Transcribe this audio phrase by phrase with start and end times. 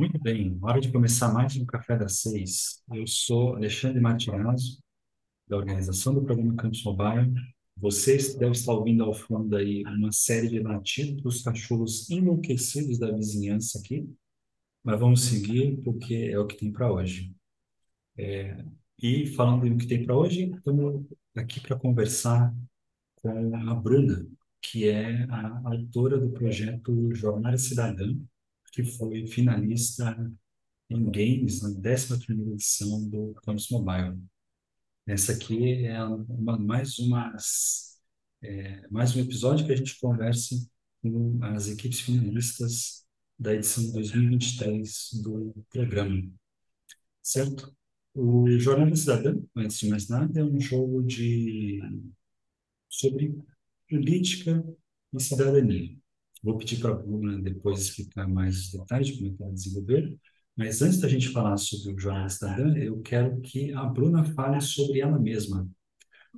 [0.00, 2.82] Muito bem, hora de começar mais um Café das Seis.
[2.90, 4.82] Eu sou Alexandre Martinazzo,
[5.46, 7.34] da organização do programa Campus Mobile.
[7.76, 13.12] Vocês devem estar ouvindo ao fundo aí uma série de latidos dos cachorros enlouquecidos da
[13.12, 14.08] vizinhança aqui,
[14.82, 17.34] mas vamos seguir porque é o que tem para hoje.
[18.16, 18.56] É,
[19.02, 21.04] e falando do que tem para hoje, estamos
[21.36, 22.54] aqui para conversar
[23.16, 24.26] com a Bruna,
[24.62, 28.16] que é a autora do projeto Jornada Cidadã,
[28.70, 30.16] que foi finalista
[30.88, 34.18] em games na 11ª edição do Campus Mobile.
[35.06, 38.00] Essa aqui é uma, mais umas,
[38.42, 40.56] é, mais um episódio que a gente conversa
[41.02, 43.04] com as equipes finalistas
[43.38, 46.30] da edição 2023 do programa,
[47.22, 47.74] certo?
[48.14, 51.80] O Jornada Cidadã, antes de mais nada, é um jogo de
[52.88, 53.34] sobre
[53.88, 54.62] política
[55.12, 55.99] e cidadania.
[56.42, 59.52] Vou pedir para a Bruna depois explicar mais os detalhes de como é que ela
[59.52, 60.16] desenvolver,
[60.56, 64.60] mas antes da gente falar sobre o Jornal Cidadã, eu quero que a Bruna fale
[64.60, 65.68] sobre ela mesma.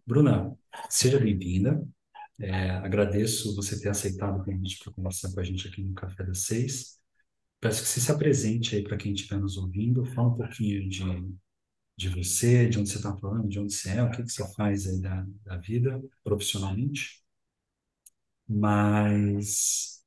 [0.06, 0.56] Bruna,
[0.88, 1.82] seja bem-vinda.
[2.40, 6.24] É, agradeço você ter aceitado o convite para conversar com a gente aqui no Café
[6.24, 6.98] das Seis.
[7.60, 11.02] Peço que você se apresente aí para quem estiver nos ouvindo, fala um pouquinho de,
[11.96, 14.52] de você, de onde você está falando, de onde você é, o que, que você
[14.54, 17.21] faz aí da, da vida profissionalmente.
[18.52, 20.02] Mas,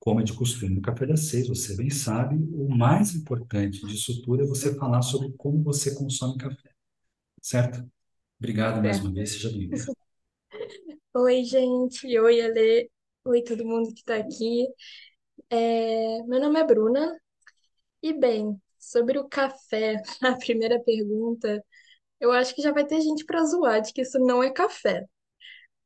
[0.00, 4.22] como é de costume, no Café das Seis, você bem sabe, o mais importante disso
[4.22, 6.70] tudo é você falar sobre como você consome café,
[7.42, 7.84] certo?
[8.38, 9.76] Obrigado mais uma vez, seja bem-vindo.
[11.14, 12.18] Oi, gente.
[12.18, 12.90] Oi, Ale.
[13.24, 14.66] Oi, todo mundo que está aqui.
[15.50, 17.18] É, Meu nome é Bruna.
[18.02, 21.64] E, bem, sobre o café, a primeira pergunta,
[22.20, 25.06] eu acho que já vai ter gente para zoar de que isso não é café.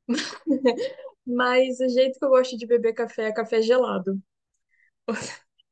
[1.30, 4.20] Mas o jeito que eu gosto de beber café é café gelado.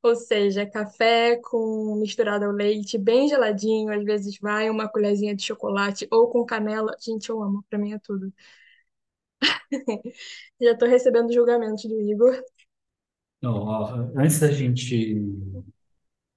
[0.03, 5.42] Ou seja, café com misturado ao leite, bem geladinho, às vezes vai uma colherzinha de
[5.42, 6.97] chocolate ou com canela.
[7.00, 8.33] Gente, eu amo, pra mim é tudo.
[10.60, 12.41] Já tô recebendo julgamentos do Igor.
[13.43, 15.16] Não, ó, antes da gente,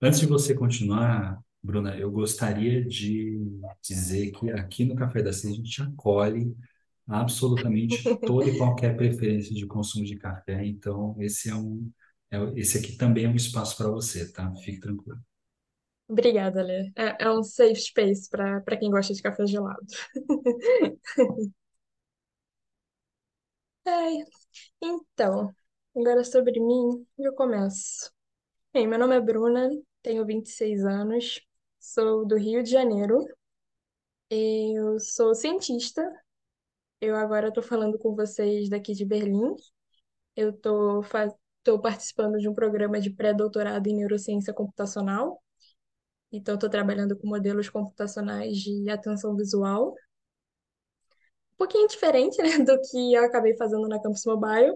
[0.02, 3.40] antes de você continuar, Bruna, eu gostaria de
[3.82, 6.56] dizer que aqui no Café da Seis a gente acolhe
[7.12, 11.92] absolutamente toda e qualquer preferência de consumo de café, então esse é um,
[12.32, 14.54] é, esse aqui também é um espaço para você, tá?
[14.56, 15.20] Fique tranquilo.
[16.08, 16.92] Obrigada, Lê.
[16.96, 19.86] É, é um safe space para quem gosta de café gelado.
[23.86, 24.18] Ai,
[24.82, 25.54] então,
[25.96, 28.12] agora sobre mim, eu começo.
[28.74, 29.70] Bem, meu nome é Bruna,
[30.04, 31.42] tenho 26 anos,
[31.80, 33.26] sou do Rio de Janeiro,
[34.30, 36.02] eu sou cientista,
[37.02, 39.56] eu agora estou falando com vocês daqui de Berlim.
[40.36, 41.04] Eu estou
[41.82, 45.42] participando de um programa de pré-doutorado em neurociência computacional,
[46.32, 49.96] então estou trabalhando com modelos computacionais de atenção visual.
[51.54, 54.74] Um pouquinho diferente, né, do que eu acabei fazendo na Campus Mobile,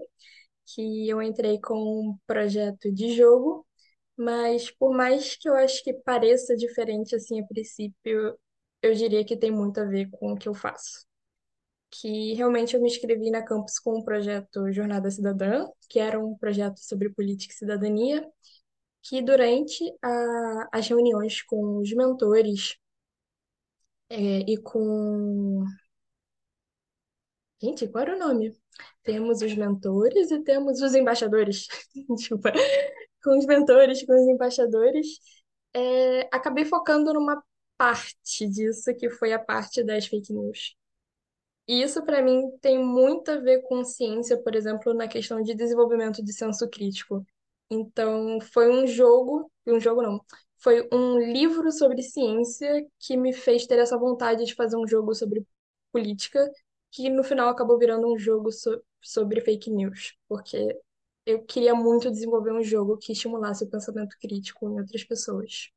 [0.66, 1.74] que eu entrei com
[2.10, 3.66] um projeto de jogo,
[4.16, 8.38] mas por mais que eu acho que pareça diferente assim a princípio,
[8.82, 11.05] eu diria que tem muito a ver com o que eu faço.
[11.90, 16.36] Que realmente eu me inscrevi na Campus com o projeto Jornada Cidadã, que era um
[16.36, 18.26] projeto sobre política e cidadania,
[19.02, 22.76] que durante a, as reuniões com os mentores
[24.10, 25.64] é, e com
[27.62, 28.54] Gente, qual era o nome?
[29.02, 31.66] Temos os mentores e temos os embaixadores.
[32.16, 32.52] Desculpa.
[33.24, 35.06] Com os mentores, com os embaixadores.
[35.74, 37.42] É, acabei focando numa
[37.78, 40.76] parte disso, que foi a parte das fake news.
[41.68, 45.54] E isso, para mim, tem muito a ver com ciência, por exemplo, na questão de
[45.54, 47.24] desenvolvimento de senso crítico.
[47.70, 50.20] Então, foi um jogo, um jogo não,
[50.58, 55.14] foi um livro sobre ciência que me fez ter essa vontade de fazer um jogo
[55.14, 55.44] sobre
[55.92, 56.48] política
[56.92, 60.56] que no final acabou virando um jogo so sobre fake news, porque
[61.26, 65.70] eu queria muito desenvolver um jogo que estimulasse o pensamento crítico em outras pessoas.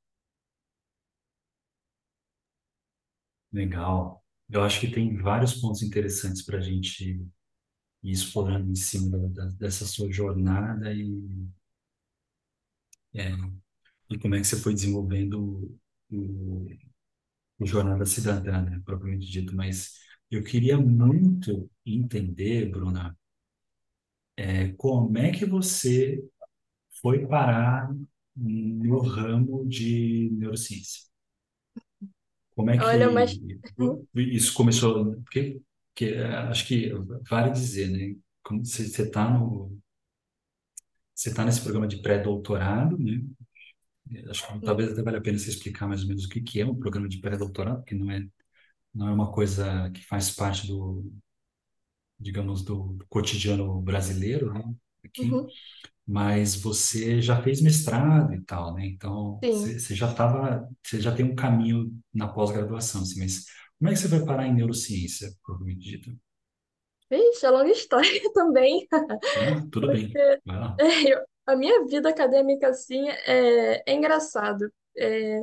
[3.54, 4.24] Legal.
[4.50, 7.04] Eu acho que tem vários pontos interessantes para a gente
[8.04, 11.06] ir explorando em cima da, dessa sua jornada e,
[13.14, 13.32] é,
[14.12, 15.78] e como é que você foi desenvolvendo
[16.12, 16.68] o,
[17.60, 19.56] o Jornada Cidadã, né, propriamente dito.
[19.56, 19.96] Mas
[20.32, 23.18] eu queria muito entender, Bruna,
[24.38, 26.24] é, como é que você
[27.02, 27.92] foi parar
[28.36, 31.09] no ramo de neurociência?
[32.60, 35.16] Como é Olha, mas que isso começou?
[35.24, 35.62] Porque,
[35.94, 36.92] porque eh, acho que
[37.30, 38.18] vale dizer, né?
[38.44, 39.80] Como você está no
[41.16, 43.22] você está nesse programa de pré-doutorado, né?
[44.30, 46.60] Acho que talvez até valha a pena você explicar mais ou menos o que que
[46.60, 48.28] é um programa de pré-doutorado, porque não é,
[48.94, 51.12] não é uma coisa que faz parte do,
[52.20, 54.64] digamos, do cotidiano brasileiro, né?
[55.06, 55.48] Aqui, Uhum,
[56.10, 58.86] mas você já fez mestrado e tal, né?
[58.88, 63.46] Então, você, já estava, você já tem um caminho na pós-graduação, assim, mas
[63.80, 66.12] como é que você vai parar em neurociência, propriamente dito?
[67.10, 68.88] Vixe, é longa história também,
[69.72, 70.78] tudo bem, vai lá.
[71.08, 74.72] eu- a minha vida acadêmica, assim, é, é engraçado.
[74.98, 75.42] É,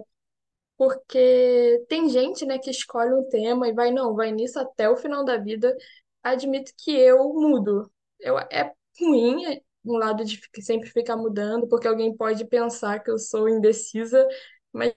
[0.76, 4.96] porque tem gente, né, que escolhe um tema e vai, não, vai nisso até o
[4.96, 5.76] final da vida.
[6.22, 7.90] Admito que eu mudo.
[8.20, 13.18] Eu, é ruim, um lado de sempre ficar mudando, porque alguém pode pensar que eu
[13.18, 14.26] sou indecisa,
[14.72, 14.94] mas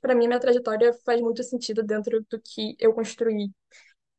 [0.00, 3.50] para mim minha trajetória faz muito sentido dentro do que eu construí.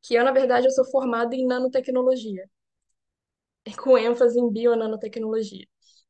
[0.03, 2.49] Que eu, na verdade, eu sou formada em nanotecnologia,
[3.77, 5.65] com ênfase em bionanotecnologia.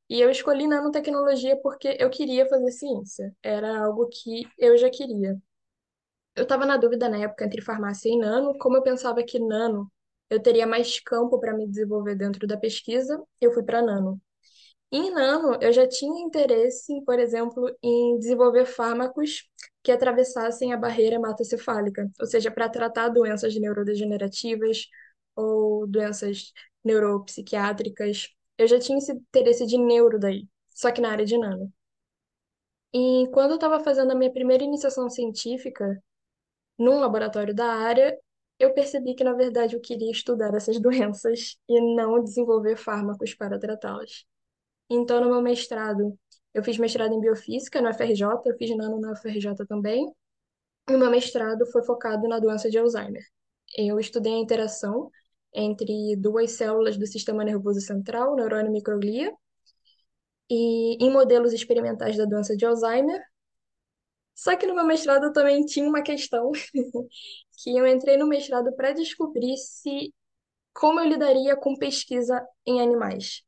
[0.09, 3.35] E eu escolhi nanotecnologia porque eu queria fazer ciência.
[3.43, 5.37] Era algo que eu já queria.
[6.35, 8.57] Eu estava na dúvida na época entre farmácia e nano.
[8.57, 9.91] Como eu pensava que nano
[10.29, 14.21] eu teria mais campo para me desenvolver dentro da pesquisa, eu fui para nano.
[14.91, 19.47] Em nano, eu já tinha interesse, por exemplo, em desenvolver fármacos
[19.83, 24.87] que atravessassem a barreira hematocefálica, ou seja, para tratar doenças neurodegenerativas
[25.35, 26.51] ou doenças
[26.83, 28.29] neuropsiquiátricas.
[28.57, 31.71] Eu já tinha esse interesse de neuro daí, só que na área de nano.
[32.93, 36.01] E quando eu estava fazendo a minha primeira iniciação científica,
[36.79, 38.17] num laboratório da área,
[38.59, 43.57] eu percebi que, na verdade, eu queria estudar essas doenças e não desenvolver fármacos para
[43.57, 44.25] tratá-las.
[44.89, 46.17] Então, no meu mestrado,
[46.53, 50.05] eu fiz mestrado em biofísica no FRJ, eu fiz nano na UFRJ também.
[50.89, 53.23] E meu mestrado foi focado na doença de Alzheimer.
[53.77, 55.11] Eu estudei a interação
[55.53, 59.31] entre duas células do sistema nervoso central, neurônio e microglia,
[60.49, 63.21] e em modelos experimentais da doença de Alzheimer.
[64.33, 66.51] Só que no meu mestrado eu também tinha uma questão
[67.63, 70.13] que eu entrei no mestrado para descobrir se
[70.73, 73.43] como eu lidaria com pesquisa em animais.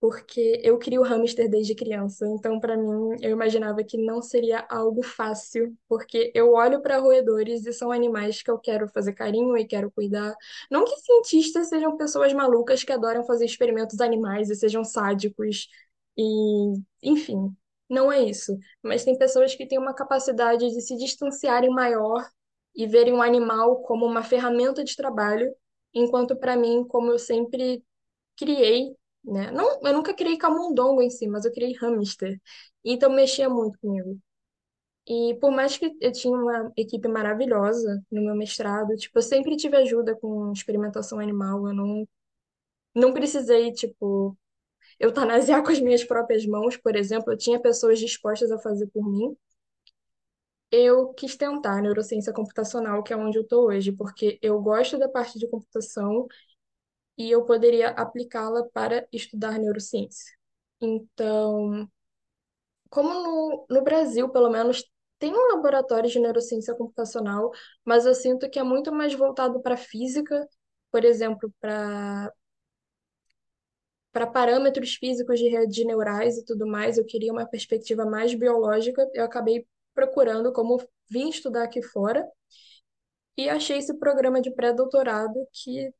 [0.00, 5.02] Porque eu crio hamster desde criança, então para mim eu imaginava que não seria algo
[5.02, 9.66] fácil, porque eu olho para roedores e são animais que eu quero fazer carinho e
[9.66, 10.34] quero cuidar.
[10.70, 15.68] Não que cientistas sejam pessoas malucas que adoram fazer experimentos animais e sejam sádicos
[16.16, 17.56] e, enfim,
[17.88, 18.56] não é isso.
[18.82, 22.24] Mas tem pessoas que têm uma capacidade de se distanciarem maior
[22.78, 25.54] e verem o animal como uma ferramenta de trabalho,
[25.94, 27.84] enquanto para mim, como eu sempre
[28.36, 29.50] criei, né?
[29.52, 32.40] Não, eu nunca criei camundongo em si, mas eu criei hamster.
[32.84, 34.18] Então mexia muito comigo.
[35.06, 39.56] E por mais que eu tinha uma equipe maravilhosa no meu mestrado, tipo, eu sempre
[39.56, 42.08] tive ajuda com experimentação animal, eu não
[42.94, 44.36] não precisei, tipo,
[45.00, 49.04] eutanasiar com as minhas próprias mãos, por exemplo, eu tinha pessoas dispostas a fazer por
[49.10, 49.36] mim.
[50.70, 55.08] Eu quis tentar neurociência computacional, que é onde eu estou hoje, porque eu gosto da
[55.08, 56.26] parte de computação
[57.18, 60.34] e eu poderia aplicá-la para estudar neurociência.
[60.80, 61.88] Então,
[62.90, 64.84] como no, no Brasil, pelo menos,
[65.18, 67.50] tem um laboratório de neurociência computacional,
[67.84, 70.46] mas eu sinto que é muito mais voltado para física,
[70.90, 72.32] por exemplo, para
[74.12, 76.98] para parâmetros físicos de redes neurais e tudo mais.
[76.98, 79.08] Eu queria uma perspectiva mais biológica.
[79.14, 79.66] Eu acabei
[79.98, 82.24] procurando como vim estudar aqui fora
[83.36, 85.92] e achei esse programa de pré-doutorado que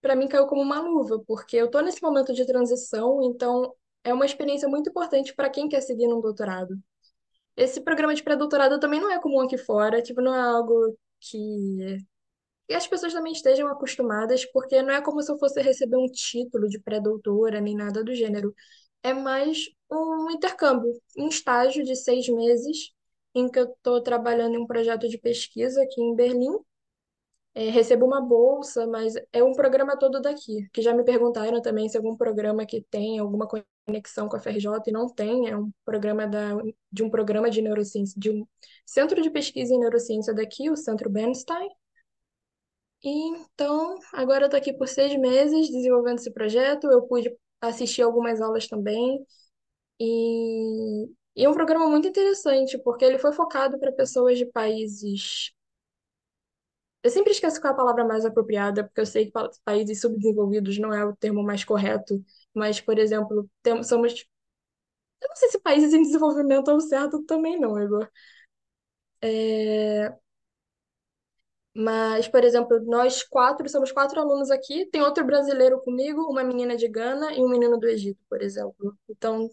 [0.00, 4.14] para mim caiu como uma luva, porque eu estou nesse momento de transição, então é
[4.14, 6.76] uma experiência muito importante para quem quer seguir num doutorado.
[7.56, 11.98] Esse programa de pré-doutorado também não é comum aqui fora, tipo, não é algo que
[12.68, 16.06] e as pessoas também estejam acostumadas, porque não é como se eu fosse receber um
[16.06, 18.54] título de pré-doutora, nem nada do gênero.
[19.02, 22.92] É mais um intercâmbio, um estágio de seis meses,
[23.34, 26.58] em que eu estou trabalhando em um projeto de pesquisa aqui em Berlim,
[27.54, 31.88] é, recebo uma bolsa, mas é um programa todo daqui, que já me perguntaram também
[31.88, 33.46] se algum programa que tem alguma
[33.86, 36.56] conexão com a FRJ e não tem, é um programa da,
[36.90, 38.46] de um programa de neurociência, de um
[38.86, 41.68] centro de pesquisa em neurociência daqui, o Centro Bernstein.
[43.04, 48.02] E então, agora eu estou aqui por seis meses desenvolvendo esse projeto, eu pude assistir
[48.02, 49.24] algumas aulas também,
[50.00, 55.52] e, e é um programa muito interessante, porque ele foi focado para pessoas de países
[57.02, 60.00] Eu sempre esqueço qual é a palavra mais apropriada, porque eu sei que pa- países
[60.00, 62.24] subdesenvolvidos não é o termo mais correto,
[62.54, 64.12] mas, por exemplo, temos, somos.
[65.22, 68.08] Eu não sei se países em desenvolvimento é o certo também, não, Igor.
[69.20, 70.18] É,
[71.74, 76.76] Mas, por exemplo, nós quatro, somos quatro alunos aqui, tem outro brasileiro comigo, uma menina
[76.76, 78.94] de Gana e um menino do Egito, por exemplo.
[79.08, 79.48] Então,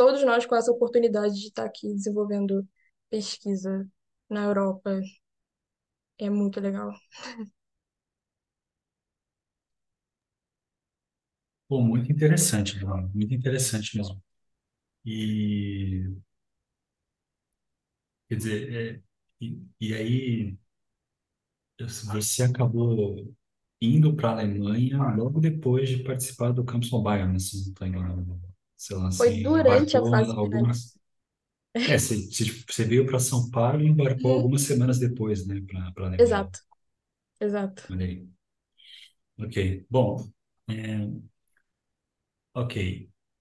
[0.00, 2.66] todos nós com essa oportunidade de estar aqui desenvolvendo
[3.10, 3.86] pesquisa
[4.30, 4.98] na Europa.
[6.18, 6.92] É muito legal.
[11.68, 14.22] Pô, muito interessante, Bruno, muito interessante mesmo.
[15.04, 16.04] E,
[18.28, 19.02] quer dizer, é,
[19.40, 20.58] e, e aí
[22.06, 23.34] você acabou
[23.80, 27.38] indo para a Alemanha logo depois de participar do Campus Mobile, né?
[27.38, 28.49] Se não estou enganado.
[28.80, 30.98] Sei lá, Foi durante a embarcou fase algumas...
[31.86, 34.34] É, você, você você veio para São Paulo e embarcou Uhum.
[34.34, 36.18] algumas semanas depois, né, para para.
[36.18, 36.60] Exato,
[37.40, 37.84] exato.
[37.90, 38.28] Olha aí.
[39.38, 39.86] Ok.
[39.90, 40.30] Bom,
[40.68, 41.00] é,
[42.54, 42.74] ok.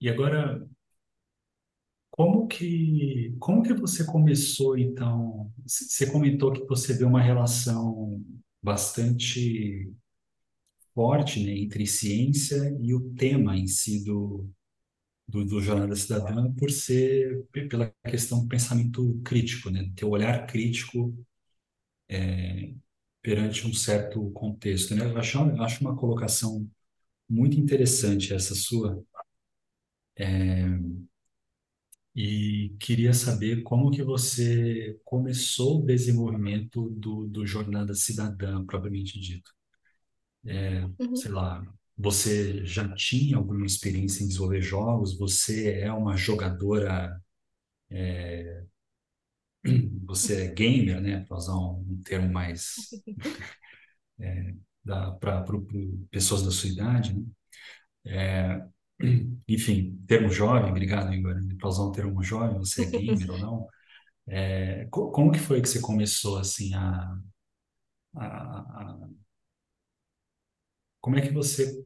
[0.01, 0.65] E agora,
[2.11, 5.51] como que, como que você começou, então?
[5.67, 8.21] C- Você comentou que você vê uma relação
[8.61, 9.89] bastante
[10.93, 14.47] forte, né, entre ciência e o tema em si do,
[15.29, 20.45] do, do Jornada Cidadã, por ser pela questão do pensamento crítico, né, ter o olhar
[20.47, 21.15] crítico
[23.21, 25.05] perante um certo contexto, né?
[25.05, 26.69] Eu acho, eu acho uma colocação
[27.29, 29.03] muito interessante essa sua,
[32.15, 39.51] e queria saber como que você começou o desenvolvimento do, do Jornada Cidadã, propriamente dito.
[40.43, 41.15] Uhum.
[41.15, 41.63] Sei lá,
[41.99, 45.17] você já tinha alguma experiência em desenvolver jogos?
[45.19, 47.21] Você é uma jogadora,
[50.05, 51.25] você é gamer, né?
[51.25, 52.99] Para usar um, termo mais
[55.19, 55.43] para
[56.11, 57.25] pessoas da sua idade, né?
[58.05, 58.63] É,
[59.47, 63.67] enfim, termo jovem, obrigado, Igor, para usar um termo jovem, você é gamer ou não?
[64.27, 67.17] É, co- como que foi que você começou assim a,
[68.15, 68.25] a,
[68.81, 69.09] a-
[71.01, 71.85] como é que você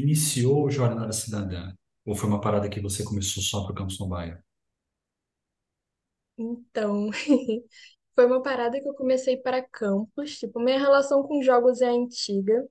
[0.00, 1.72] iniciou o Jornada Cidadã?
[2.04, 4.38] Ou foi uma parada que você começou só para o Campus Mobile?
[6.38, 7.10] Então,
[8.14, 10.38] foi uma parada que eu comecei para campus.
[10.38, 12.66] Tipo, minha relação com jogos é antiga.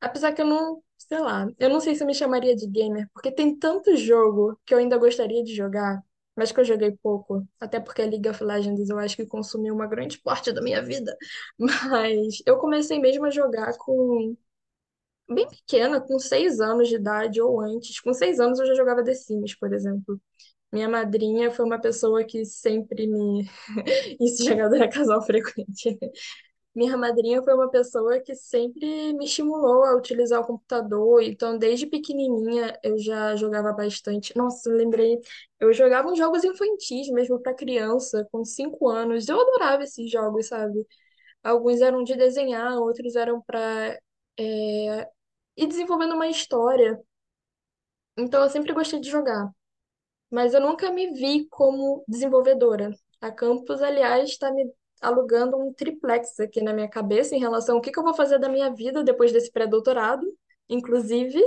[0.00, 3.08] Apesar que eu não, sei lá, eu não sei se eu me chamaria de gamer,
[3.14, 6.02] porque tem tanto jogo que eu ainda gostaria de jogar,
[6.36, 7.46] mas que eu joguei pouco.
[7.60, 11.16] Até porque League of Legends eu acho que consumiu uma grande parte da minha vida.
[11.58, 14.36] Mas eu comecei mesmo a jogar com
[15.28, 18.00] bem pequena, com seis anos de idade ou antes.
[18.00, 20.20] Com seis anos eu já jogava The Sims, por exemplo.
[20.72, 23.48] Minha madrinha foi uma pessoa que sempre me.
[24.20, 25.98] Isso, jogadora casal frequente.
[26.74, 31.86] Minha madrinha foi uma pessoa que sempre me estimulou a utilizar o computador, então desde
[31.86, 34.36] pequenininha eu já jogava bastante.
[34.36, 35.18] Nossa, lembrei,
[35.58, 39.28] eu jogava uns jogos infantis mesmo para criança, com cinco anos.
[39.28, 40.86] Eu adorava esses jogos, sabe?
[41.42, 43.98] Alguns eram de desenhar, outros eram para
[45.58, 47.00] ir desenvolvendo uma história.
[48.16, 49.48] Então eu sempre gostei de jogar,
[50.30, 52.92] mas eu nunca me vi como desenvolvedora.
[53.20, 54.70] A Campus, aliás, está me
[55.02, 58.38] alugando um triplex aqui na minha cabeça em relação ao que que eu vou fazer
[58.38, 60.26] da minha vida depois desse pré-doutorado,
[60.68, 61.40] inclusive,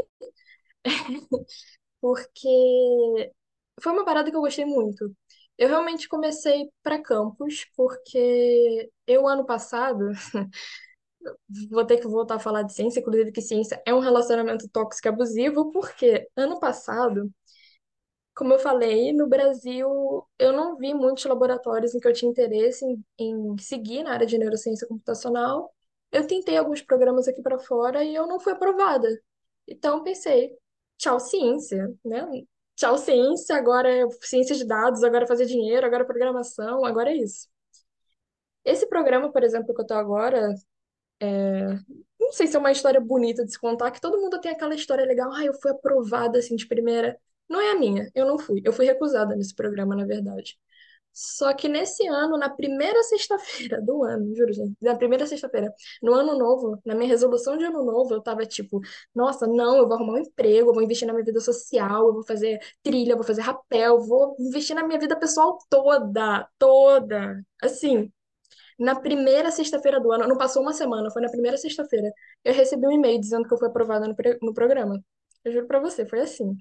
[2.02, 3.32] porque
[3.82, 5.16] foi uma parada que eu gostei muito.
[5.58, 10.10] Eu realmente comecei para campus porque eu, ano passado,
[11.70, 15.10] vou ter que voltar a falar de ciência, inclusive que ciência é um relacionamento tóxico
[15.10, 17.32] abusivo, porque ano passado
[18.36, 19.88] Como eu falei, no Brasil
[20.40, 24.26] eu não vi muitos laboratórios em que eu tinha interesse em, em seguir na área
[24.26, 25.74] de neurociência computacional.
[26.12, 29.08] Eu tentei alguns programas aqui para fora e eu não fui aprovada.
[29.68, 30.58] Então pensei,
[30.98, 32.28] tchau ciência, né?
[32.76, 37.12] Tchau ciência, agora é ciência de dados, agora é fazer dinheiro, agora é programação, agora
[37.12, 37.48] é isso.
[38.64, 40.54] Esse programa, por exemplo, que eu tô agora,
[42.20, 44.76] não sei se é uma história bonita de se contar, que todo mundo tem aquela
[44.76, 47.18] história legal, ah, eu fui aprovada assim de primeira.
[47.50, 48.62] Não é a minha, eu não fui.
[48.64, 50.58] Eu fui recusada nesse programa, na verdade.
[51.14, 56.14] Só que nesse ano, na primeira sexta-feira do ano, juro, gente, na primeira sexta-feira, no
[56.14, 58.80] ano novo, na minha resolução de ano novo, eu tava tipo,
[59.14, 62.14] nossa, não, eu vou arrumar um emprego, eu vou investir na minha vida social, eu
[62.14, 66.48] vou fazer trilha, eu vou fazer rapel, eu vou investir na minha vida pessoal toda,
[66.58, 67.44] toda.
[67.62, 68.10] Assim,
[68.82, 72.12] na primeira sexta-feira do ano, não passou uma semana, foi na primeira sexta-feira,
[72.44, 75.00] eu recebi um e-mail dizendo que eu fui aprovada no, no programa.
[75.44, 76.56] Eu juro pra você, foi assim.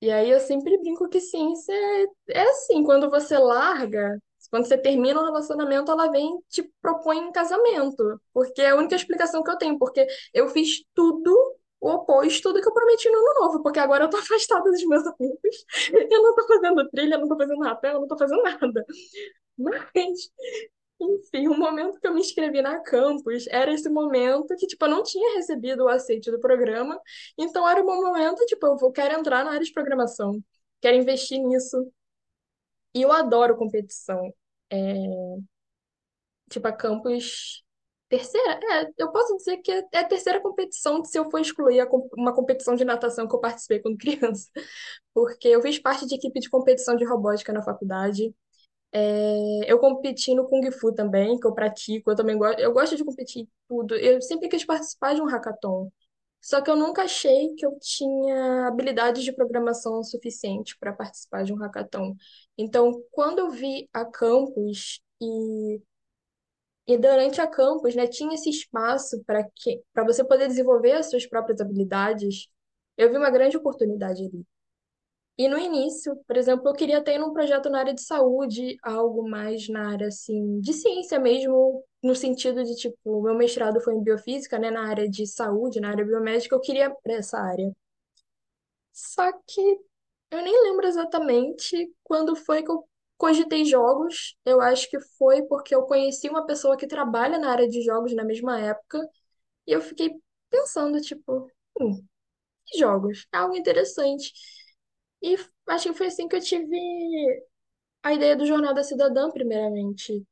[0.00, 4.18] E aí eu sempre brinco que ciência é, é assim, quando você larga,
[4.50, 8.20] quando você termina um relacionamento, ela vem te propõe um casamento.
[8.32, 11.32] Porque é a única explicação que eu tenho, porque eu fiz tudo
[11.80, 14.84] o oposto do que eu prometi no ano novo, porque agora eu tô afastada dos
[14.86, 15.64] meus amigos,
[16.10, 18.84] eu não tô fazendo trilha, eu não tô fazendo rapel, eu não tô fazendo nada.
[19.58, 20.30] Mas
[21.04, 24.90] enfim, o momento que eu me inscrevi na campus era esse momento que, tipo, eu
[24.90, 27.00] não tinha recebido o aceite do programa,
[27.38, 30.42] então era o meu momento, tipo, eu quero entrar na área de programação,
[30.80, 31.90] quero investir nisso.
[32.94, 34.32] E eu adoro competição.
[34.70, 34.76] É,
[36.50, 37.62] tipo, a Campus.
[38.08, 38.60] Terceira?
[38.70, 42.34] É, eu posso dizer que é a terceira competição se eu for excluir a uma
[42.34, 44.50] competição de natação que eu participei quando criança.
[45.14, 48.34] Porque eu fiz parte de equipe de competição de robótica na faculdade.
[48.94, 52.10] É, eu competi no Kung Fu também, que eu pratico.
[52.12, 53.96] Eu também gosto, eu gosto de competir em tudo.
[53.96, 55.90] Eu sempre quis participar de um hackathon.
[56.40, 61.52] Só que eu nunca achei que eu tinha habilidades de programação suficiente para participar de
[61.54, 62.14] um hackathon.
[62.58, 65.80] Então, quando eu vi a Campus e,
[66.86, 71.10] e durante a Campus, né, tinha esse espaço para que para você poder desenvolver as
[71.10, 72.48] suas próprias habilidades,
[72.96, 74.44] eu vi uma grande oportunidade ali.
[75.38, 79.28] E no início, por exemplo, eu queria ter um projeto na área de saúde, algo
[79.28, 84.02] mais na área assim de ciência mesmo, no sentido de tipo, meu mestrado foi em
[84.02, 87.72] biofísica, né, na área de saúde, na área biomédica, eu queria para essa área.
[88.92, 89.60] Só que
[90.30, 92.86] eu nem lembro exatamente quando foi que eu
[93.16, 94.36] cogitei jogos.
[94.44, 98.14] Eu acho que foi porque eu conheci uma pessoa que trabalha na área de jogos
[98.14, 99.00] na mesma época,
[99.66, 100.10] e eu fiquei
[100.50, 101.50] pensando, tipo,
[101.80, 102.04] hum,
[102.78, 104.32] jogos, é algo interessante.
[105.24, 105.30] E
[105.68, 106.76] acho que foi assim que eu tive
[108.02, 110.24] a ideia do Jornada Cidadã, primeiramente.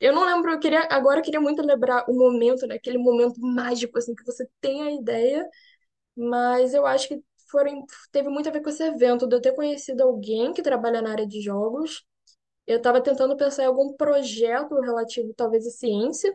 [0.00, 3.40] Eu não lembro, eu queria, agora eu queria muito lembrar o momento, né, aquele momento
[3.40, 5.48] mágico, assim, que você tem a ideia,
[6.16, 9.54] mas eu acho que foram, teve muito a ver com esse evento, de eu ter
[9.54, 12.04] conhecido alguém que trabalha na área de jogos.
[12.66, 16.34] Eu estava tentando pensar em algum projeto relativo, talvez, à ciência,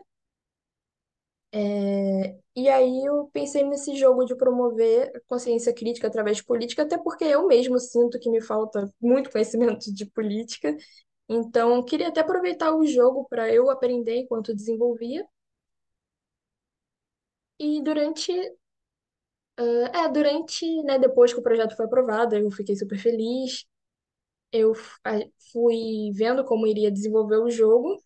[1.58, 6.98] É, E aí eu pensei nesse jogo de promover consciência crítica através de política, até
[6.98, 10.76] porque eu mesmo sinto que me falta muito conhecimento de política.
[11.28, 15.26] Então, queria até aproveitar o jogo para eu aprender enquanto desenvolvia.
[17.58, 18.32] E durante,
[19.94, 23.64] é, durante, né, depois que o projeto foi aprovado, eu fiquei super feliz.
[24.52, 24.74] Eu
[25.52, 28.02] fui vendo como iria desenvolver o jogo,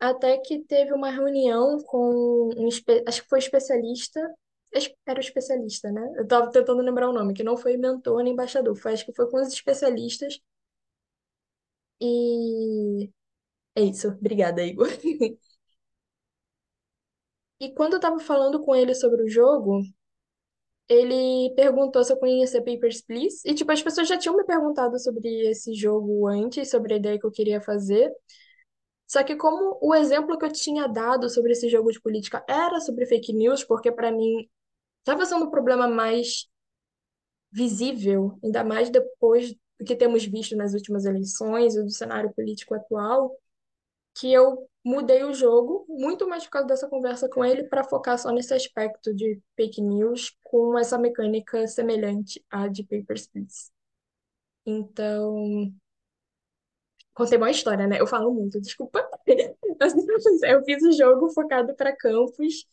[0.00, 2.68] até que teve uma reunião com um,
[3.06, 4.20] acho que foi especialista,
[4.74, 6.02] acho que era o especialista, né?
[6.16, 9.14] Eu tava tentando lembrar o nome, que não foi mentor nem embaixador, foi, acho que
[9.14, 10.40] foi com os especialistas.
[12.00, 13.10] E
[13.76, 14.08] é isso.
[14.10, 14.88] Obrigada, Igor.
[17.60, 19.80] E quando eu tava falando com ele sobre o jogo,
[20.88, 23.40] ele perguntou se eu conhecia Papers, Please.
[23.44, 27.18] E, tipo, as pessoas já tinham me perguntado sobre esse jogo antes, sobre a ideia
[27.18, 28.10] que eu queria fazer.
[29.08, 32.78] Só que como o exemplo que eu tinha dado sobre esse jogo de política era
[32.80, 34.48] sobre fake news, porque para mim
[35.00, 36.46] estava sendo um problema mais
[37.50, 42.74] visível, ainda mais depois do que temos visto nas últimas eleições e do cenário político
[42.74, 43.34] atual,
[44.14, 48.18] que eu mudei o jogo, muito mais por causa dessa conversa com ele, para focar
[48.18, 53.70] só nesse aspecto de fake news, com essa mecânica semelhante à de Papers, Please.
[54.66, 55.72] Então,
[57.18, 58.00] contei uma história, né?
[58.00, 59.06] Eu falo muito, desculpa.
[60.44, 62.66] Eu fiz o jogo focado para campus.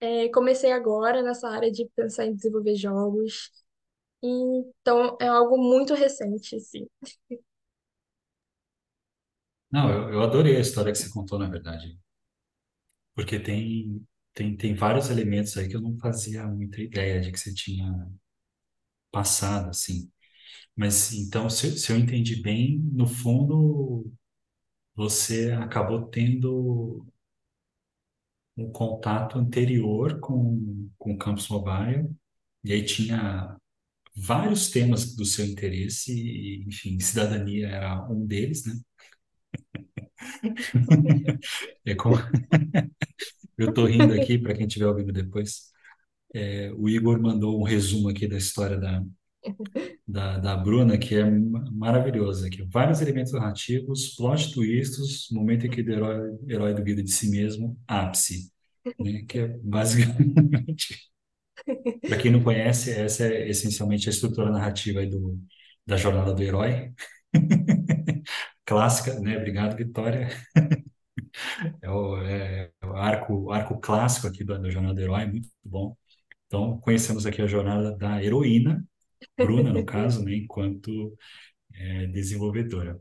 [0.00, 3.50] É, comecei agora nessa área de pensar em desenvolver jogos.
[4.22, 6.88] Então, é algo muito recente, sim.
[9.72, 11.98] Não, eu, eu adorei a história que você contou, na verdade,
[13.14, 17.38] porque tem, tem, tem vários elementos aí que eu não fazia muita ideia de que
[17.38, 17.86] você tinha
[19.10, 20.10] passado, assim.
[20.76, 24.10] Mas então, se, se eu entendi bem, no fundo,
[24.94, 27.06] você acabou tendo
[28.56, 32.10] um contato anterior com, com o Campus Mobile,
[32.64, 33.56] e aí tinha
[34.16, 38.74] vários temas do seu interesse, e, enfim, cidadania era um deles, né?
[41.84, 42.16] É como,
[43.58, 45.70] eu tô rindo aqui, para quem estiver ouvindo depois,
[46.34, 49.04] é, o Igor mandou um resumo aqui da história da,
[50.06, 52.62] da, da Bruna, que é ma- maravilhoso aqui.
[52.64, 57.78] Vários elementos narrativos, plot twists, momento em que o herói, herói duvida de si mesmo,
[57.86, 58.50] ápice,
[58.98, 59.22] né?
[59.28, 60.98] Que é basicamente,
[62.06, 65.38] para quem não conhece, essa é essencialmente a estrutura narrativa do,
[65.86, 66.92] da jornada do herói.
[68.64, 69.36] Clássica, né?
[69.38, 70.28] Obrigado, Vitória.
[71.80, 75.96] É o, é o arco, arco clássico aqui da, da jornada do herói, muito bom.
[76.46, 78.84] Então, conhecemos aqui a jornada da heroína,
[79.38, 80.34] Bruna, no caso, né?
[80.36, 81.16] Enquanto
[81.74, 83.00] é, desenvolvedora.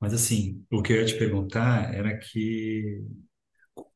[0.00, 3.02] Mas assim, o que eu ia te perguntar era que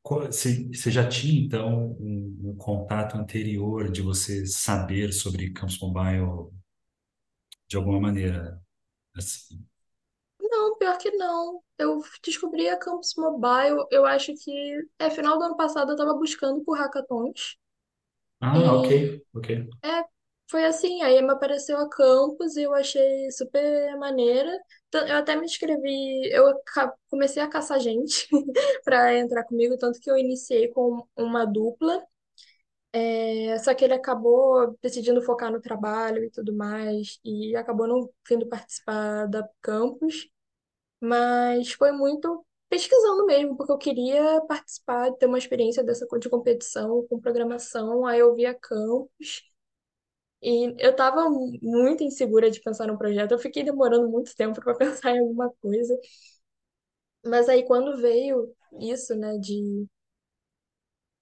[0.05, 6.51] você já tinha então um, um contato anterior de você saber sobre Campus Mobile
[7.69, 8.59] de alguma maneira,
[9.17, 9.67] assim.
[10.40, 11.62] Não, pior que não.
[11.79, 14.53] Eu descobri a Campus Mobile, eu acho que
[14.99, 17.57] é final do ano passado eu estava buscando por hackathons.
[18.40, 19.75] Ah, ok, E ok.
[19.85, 20.05] é
[20.50, 24.50] Foi assim, aí me apareceu a Campus e eu achei super maneira.
[24.92, 26.44] Eu até me inscrevi, eu
[27.09, 28.28] comecei a caçar gente
[28.85, 32.04] para entrar comigo, tanto que eu iniciei com uma dupla.
[32.92, 38.09] É, só que ele acabou decidindo focar no trabalho e tudo mais, e acabou não
[38.28, 40.28] vindo participar da Campus.
[41.00, 47.07] Mas foi muito pesquisando mesmo, porque eu queria participar, ter uma experiência dessa de competição
[47.09, 48.07] com programação.
[48.07, 49.44] Aí eu vi a Campus.
[50.44, 53.33] E eu estava muito insegura de pensar no projeto.
[53.33, 55.96] Eu fiquei demorando muito tempo para pensar em alguma coisa.
[57.24, 59.87] Mas aí quando veio isso, né, de,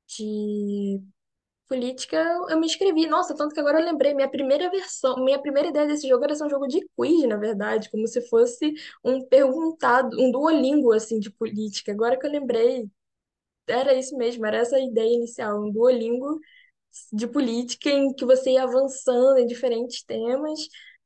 [0.09, 1.01] de
[1.69, 2.19] política,
[2.51, 3.07] eu me inscrevi.
[3.09, 6.35] Nossa, tanto que agora eu lembrei, minha primeira versão, minha primeira ideia desse jogo era
[6.37, 11.21] ser um jogo de quiz, na verdade, como se fosse um perguntado, um Duolingo, assim,
[11.21, 11.93] de política.
[11.93, 12.91] Agora que eu lembrei,
[13.69, 16.41] era isso mesmo, era essa a ideia inicial, um Duolingo
[17.13, 20.61] de política em que você ia avançando em diferentes temas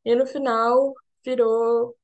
[0.04, 0.94] e no final
[1.24, 1.96] virou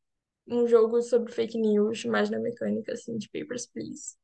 [0.49, 4.17] um jogo sobre fake news, mais na mecânica assim de Papers, Please.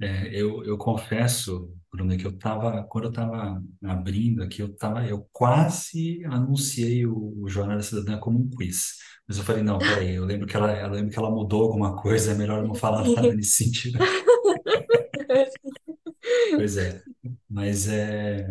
[0.00, 5.06] É, eu, eu confesso, Bruno, que eu tava, quando eu estava abrindo aqui, eu tava,
[5.06, 8.94] eu quase anunciei o, o Jornada Cidadã como um quiz.
[9.26, 11.96] Mas eu falei, não, peraí, eu lembro que ela, eu lembro que ela mudou alguma
[11.96, 13.98] coisa, é melhor não falar nada nesse sentido.
[16.54, 17.04] Pois é.
[17.48, 18.46] Mas é.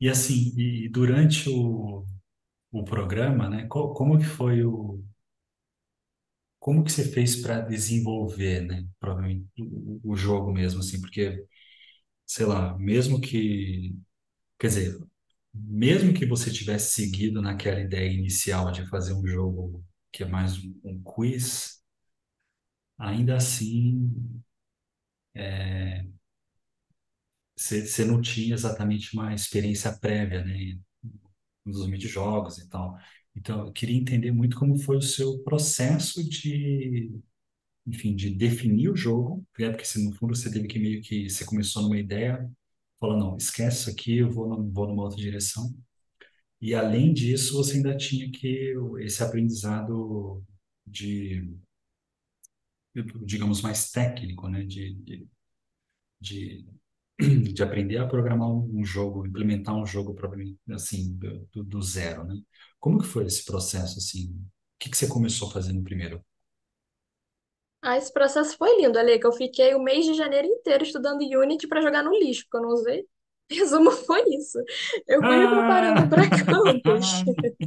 [0.00, 2.04] E assim, e durante o,
[2.72, 5.02] o programa, né, co- como que foi o.
[6.60, 11.44] Como que você fez para desenvolver, né, provavelmente, o, o jogo mesmo, assim, porque,
[12.26, 13.96] sei lá, mesmo que
[14.58, 14.98] Quer dizer,
[15.54, 20.58] mesmo que você tivesse seguido naquela ideia inicial de fazer um jogo que é mais
[20.64, 21.82] um, um quiz,
[22.98, 24.40] ainda assim
[27.58, 30.78] você não tinha exatamente uma experiência prévia, né,
[31.64, 32.96] nos midi-jogos e tal.
[33.36, 37.12] Então, eu queria entender muito como foi o seu processo de,
[37.86, 41.30] enfim, de definir o jogo, né, porque se no fundo você teve que meio que
[41.30, 42.50] você começou numa ideia,
[43.00, 45.74] falou, não, esquece isso aqui, eu vou, vou numa outra direção.
[46.60, 50.42] E além disso, você ainda tinha que esse aprendizado
[50.86, 51.48] de,
[53.24, 54.62] digamos, mais técnico, né?
[54.64, 55.28] De, de,
[56.20, 56.66] de,
[57.54, 60.16] de aprender a programar um jogo, implementar um jogo
[60.72, 62.36] assim do, do zero, né?
[62.78, 64.30] Como que foi esse processo assim?
[64.32, 64.46] O
[64.78, 66.24] que que você começou fazendo primeiro?
[67.82, 71.20] Ah, esse processo foi lindo, Ale, que eu fiquei o mês de janeiro inteiro estudando
[71.22, 73.06] Unity para jogar no lixo, porque eu não usei.
[73.50, 74.58] Resumo foi isso.
[75.06, 76.08] Eu fui me preparando Ah!
[76.08, 77.22] para campus.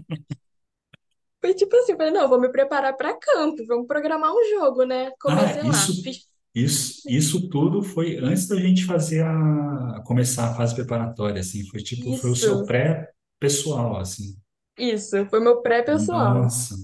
[1.41, 4.83] Foi tipo assim, eu falei, não, vou me preparar para campus, vamos programar um jogo,
[4.85, 5.11] né?
[5.27, 10.51] Ah, Comecei lá, isso, fiz isso, isso tudo foi antes da gente fazer a começar
[10.51, 14.35] a fase preparatória, assim, foi tipo, foi o seu isso, pré-pessoal, assim.
[14.77, 16.43] isso, foi meu pré-pessoal.
[16.43, 16.75] Nossa,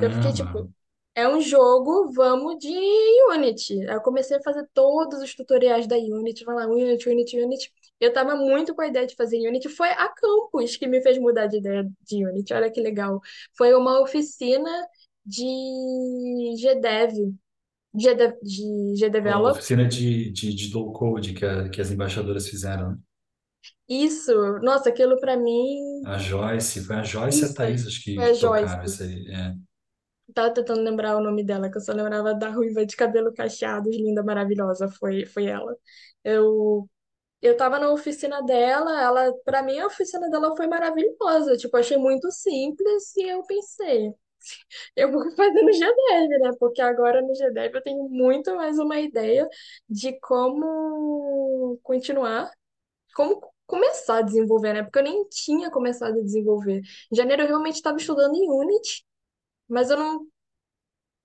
[0.00, 0.34] Eu fiquei caramba.
[0.34, 0.72] tipo,
[1.14, 2.68] é um jogo, vamos de
[3.32, 3.74] Unity.
[3.88, 7.72] Aí eu comecei a fazer todos os tutoriais da Unity, vai lá, Unity, Unity, Unity.
[8.00, 9.68] Eu tava muito com a ideia de fazer Unity.
[9.68, 12.54] Foi a Campus que me fez mudar de ideia de Unity.
[12.54, 13.20] Olha que legal.
[13.56, 14.70] Foi uma oficina
[15.24, 15.44] de
[16.56, 17.34] GDev,
[17.92, 18.14] De A
[19.08, 19.50] GDevelop.
[19.52, 22.92] oficina de, de, de low code que, a- que as embaixadoras fizeram.
[22.92, 22.98] né?
[23.88, 26.02] Isso, nossa, aquilo pra mim.
[26.06, 28.76] A Joyce, foi a Joyce e a Thaís, acho que, foi a Joyce.
[28.84, 29.26] isso aí.
[29.32, 29.54] É.
[30.32, 33.90] Tava tentando lembrar o nome dela, que eu só lembrava da ruiva de cabelo cacheado,
[33.90, 34.88] linda, maravilhosa.
[34.88, 35.76] Foi, foi ela.
[36.22, 36.88] Eu,
[37.42, 41.56] eu tava na oficina dela, ela, para mim, a oficina dela foi maravilhosa.
[41.56, 44.12] Tipo, achei muito simples e eu pensei,
[44.96, 46.50] eu vou fazer no GDev, né?
[46.58, 49.48] Porque agora no GDev eu tenho muito mais uma ideia
[49.88, 52.50] de como continuar,
[53.14, 54.82] como começar a desenvolver, né?
[54.82, 56.82] Porque eu nem tinha começado a desenvolver.
[57.12, 59.04] Em janeiro eu realmente estava estudando em Unity.
[59.68, 60.26] Mas eu não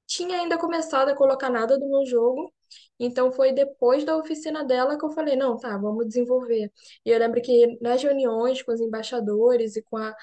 [0.08, 2.54] tinha ainda começado a colocar nada do meu jogo.
[3.00, 6.72] Então foi depois da oficina dela que eu falei, não, tá, vamos desenvolver.
[7.06, 10.16] E eu lembro que nas reuniões com os embaixadores e com a,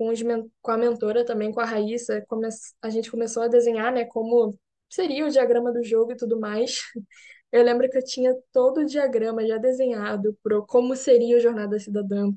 [0.00, 0.20] com os,
[0.62, 2.48] com a mentora também, com a Raíssa, come,
[2.80, 4.58] a gente começou a desenhar, né, como
[4.88, 6.80] seria o diagrama do jogo e tudo mais.
[7.52, 11.80] Eu lembro que eu tinha todo o diagrama já desenhado pro como seria o Jornada
[11.80, 12.30] Cidadã.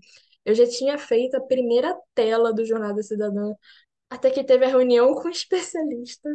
[0.44, 3.54] Eu já tinha feito a primeira tela do Jornada Cidadã,
[4.10, 6.30] até que teve a reunião com o especialista.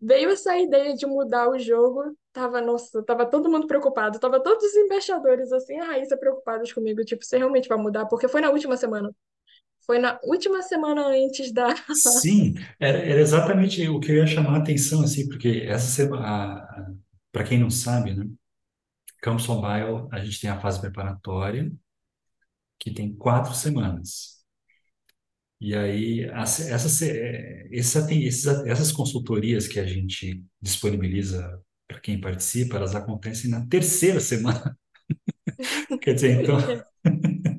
[0.00, 2.02] Veio essa ideia de mudar o jogo,
[2.32, 7.04] tava, nossa, tava todo mundo preocupado, tava todos os embaixadores assim, a Raíssa preocupados comigo,
[7.04, 8.06] tipo, você realmente vai mudar?
[8.06, 9.14] Porque foi na última semana.
[9.90, 11.66] Foi na última semana antes da.
[11.92, 16.64] Sim, era, era exatamente o que eu ia chamar a atenção, assim, porque essa semana,
[17.32, 18.24] para quem não sabe, né,
[19.22, 21.72] Campus Mobile, a gente tem a fase preparatória,
[22.80, 24.40] que tem quatro semanas.
[25.60, 32.94] E aí, as- essas, esses, essas consultorias que a gente disponibiliza para quem participa, elas
[32.94, 34.78] acontecem na terceira semana.
[36.00, 36.56] Quer dizer, então,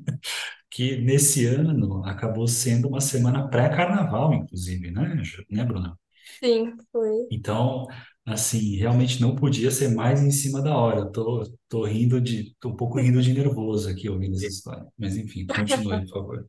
[0.72, 5.16] que nesse ano acabou sendo uma semana pré-carnaval, inclusive, né,
[5.50, 5.98] né, Bruna?
[6.42, 7.30] Sim, foi.
[7.30, 7.86] Então,
[8.26, 11.00] assim, realmente não podia ser mais em cima da hora.
[11.00, 14.86] Eu tô, tô rindo de, tô um pouco rindo de nervoso aqui ouvindo essa história.
[14.98, 16.48] Mas enfim, continue, por favor.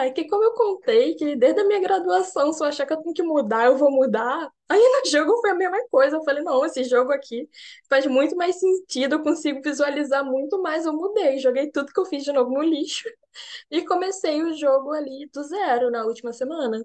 [0.00, 3.02] É que como eu contei que desde a minha graduação, se eu achar que eu
[3.02, 4.50] tenho que mudar, eu vou mudar.
[4.68, 6.16] Aí no jogo foi a mesma coisa.
[6.16, 7.48] Eu falei, não, esse jogo aqui
[7.88, 10.86] faz muito mais sentido, eu consigo visualizar muito mais.
[10.86, 13.08] Eu mudei, joguei tudo que eu fiz de novo no lixo
[13.70, 16.84] e comecei o jogo ali do zero na última semana.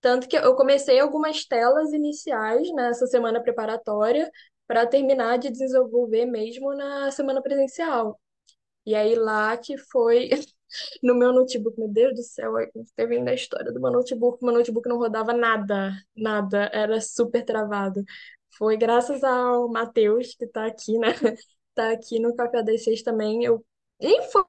[0.00, 4.30] Tanto que eu comecei algumas telas iniciais nessa semana preparatória
[4.66, 8.20] para terminar de desenvolver mesmo na semana presencial.
[8.86, 10.30] E aí lá que foi
[11.02, 12.54] no meu notebook, meu Deus do céu,
[12.96, 17.44] teve ainda a história do meu notebook, meu notebook não rodava nada, nada, era super
[17.44, 18.04] travado.
[18.56, 21.08] Foi graças ao Matheus, que tá aqui, né?
[21.74, 23.44] Tá aqui no Café das Seis também.
[23.44, 23.64] Eu
[24.00, 24.42] nem foi,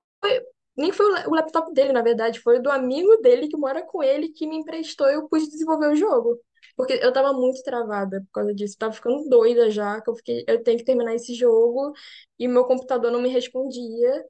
[0.77, 3.83] nem foi o la- o laptop dele, na verdade, foi do amigo dele que mora
[3.85, 6.39] com ele que me emprestou e eu pude desenvolver o jogo.
[6.75, 8.75] Porque eu tava muito travada por causa disso.
[8.75, 11.93] Eu tava ficando doida já, que eu fiquei, eu tenho que terminar esse jogo
[12.37, 14.23] e meu computador não me respondia.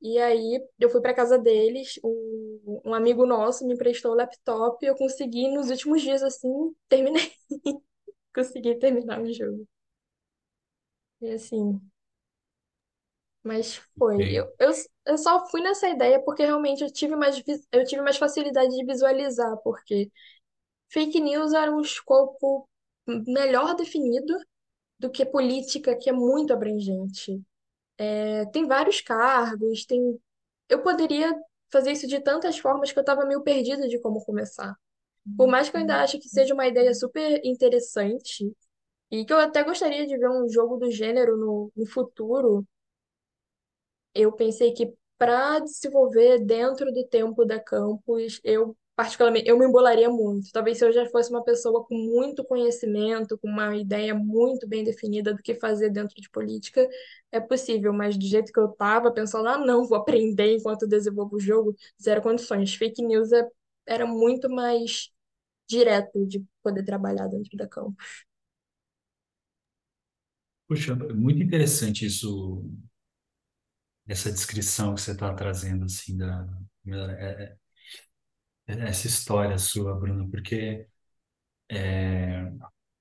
[0.00, 4.84] E aí eu fui para casa deles, um, um amigo nosso me emprestou o laptop
[4.84, 7.32] e eu consegui nos últimos dias assim, terminei,
[8.34, 9.66] consegui terminar o jogo.
[11.20, 11.80] E assim,
[13.42, 14.32] mas foi.
[14.32, 14.70] Eu, eu,
[15.06, 18.70] eu só fui nessa ideia porque realmente eu tive mais, vis- eu tive mais facilidade
[18.74, 20.10] de visualizar, porque
[20.90, 22.68] fake news era um escopo
[23.06, 24.34] melhor definido
[24.98, 27.42] do que política, que é muito abrangente.
[27.98, 30.18] É, tem vários cargos, tem
[30.68, 31.34] eu poderia
[31.72, 34.76] fazer isso de tantas formas que eu estava meio perdida de como começar.
[35.36, 38.52] Por mais que eu ainda ache que seja uma ideia super interessante
[39.10, 42.66] e que eu até gostaria de ver um jogo do gênero no, no futuro,
[44.14, 50.10] eu pensei que para desenvolver dentro do tempo da campus, eu particularmente eu me embolaria
[50.10, 50.50] muito.
[50.52, 54.84] Talvez se eu já fosse uma pessoa com muito conhecimento, com uma ideia muito bem
[54.84, 56.88] definida do que fazer dentro de política,
[57.32, 61.36] é possível, mas do jeito que eu estava pensando, ah, não, vou aprender enquanto desenvolvo
[61.36, 62.74] o jogo, zero condições.
[62.74, 63.48] Fake news é-
[63.86, 65.10] era muito mais
[65.68, 68.26] direto de poder trabalhar dentro da campus.
[70.68, 72.62] Puxa, muito interessante isso,
[74.08, 76.46] essa descrição que você está trazendo, assim, da,
[76.86, 77.56] é- é-
[78.66, 80.86] essa história sua, Bruno, porque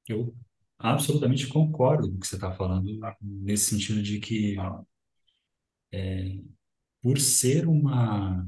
[0.08, 0.36] eu
[0.80, 2.90] absolutamente concordo com o que você está falando,
[3.22, 4.56] nesse sentido de que,
[7.02, 8.46] por ser uma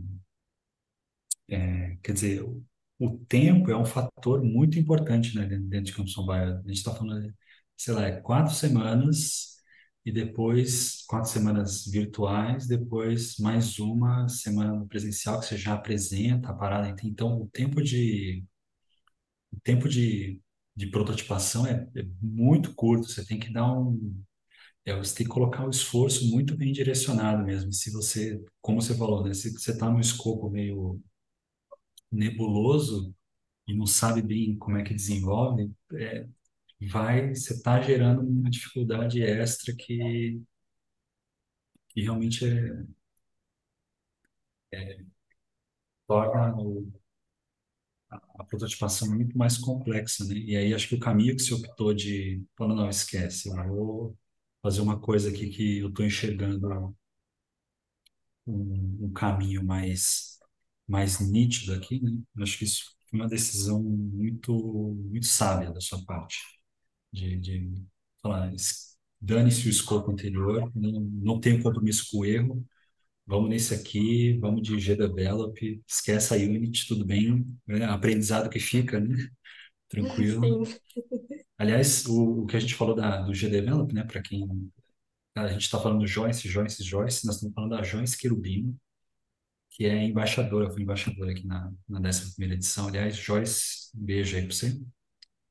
[2.04, 2.64] Quer dizer, o,
[3.00, 6.56] o tempo é um fator muito importante, né, dentro, de Campos Baia.
[6.60, 7.34] A gente está falando,
[7.76, 9.57] sei lá, é quatro semanas
[10.08, 16.54] e depois quatro semanas virtuais, depois mais uma semana presencial que você já apresenta a
[16.54, 16.96] parada.
[17.04, 18.41] Então, o tempo de
[19.52, 20.41] o tempo de,
[20.76, 23.10] de prototipação é, é muito curto.
[23.10, 24.24] Você tem que dar um
[24.86, 27.74] é, você tem que colocar o esforço muito bem direcionado mesmo.
[27.74, 31.02] Se você, como você falou, né, se você está num escopo meio
[32.12, 33.13] nebuloso
[33.67, 36.28] e não sabe bem como é que desenvolve, é,
[36.82, 40.42] vai, você está gerando uma dificuldade extra que,
[41.90, 42.46] que realmente
[44.72, 45.08] é,
[46.06, 46.86] torna o-
[48.40, 50.36] a prototipação muito mais complexa, né?
[50.36, 54.18] E aí acho que o caminho que você optou de, falando, não, esquece, eu vou
[54.62, 56.68] fazer uma coisa aqui que eu estou enxergando
[58.46, 60.40] um, um caminho mais,
[60.88, 62.12] mais nítido aqui, né?
[62.42, 64.54] Acho que isso foi uma decisão muito,
[65.10, 66.38] muito sábia da sua parte.
[67.18, 67.84] De, de
[68.22, 72.66] falar, es- dane-se o escopo anterior, não, não tenho compromisso com o erro,
[73.28, 77.86] vamos nesse aqui, vamos de G-Develop, esquece a Unity, tudo bem, né?
[77.86, 79.16] Aprendizado que fica, né?
[79.90, 80.62] Tranquilo.
[80.66, 80.80] Sim,
[81.58, 84.04] Aliás, o, o que a gente falou da, do G-Develop, né?
[84.04, 84.48] Para quem
[85.36, 88.76] a gente está falando do Joyce, Joyce, Joyce, nós estamos falando da Joyce Querubino,
[89.72, 92.88] que é embaixadora, foi embaixadora aqui na, na 11ª edição.
[92.88, 94.80] Aliás, Joyce, um beijo aí para você.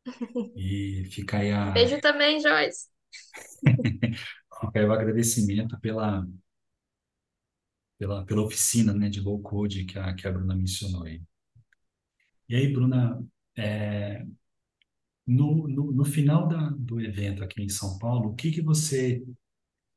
[0.57, 2.89] E fica aí a, beijo também, Joyce.
[4.61, 6.27] fica aí o agradecimento pela
[7.99, 11.23] pela, pela oficina, né, de low code que a, que a Bruna mencionou aí.
[12.49, 13.25] E aí, Bruna,
[13.57, 14.25] é,
[15.27, 19.25] no, no, no final da, do evento aqui em São Paulo, o que que você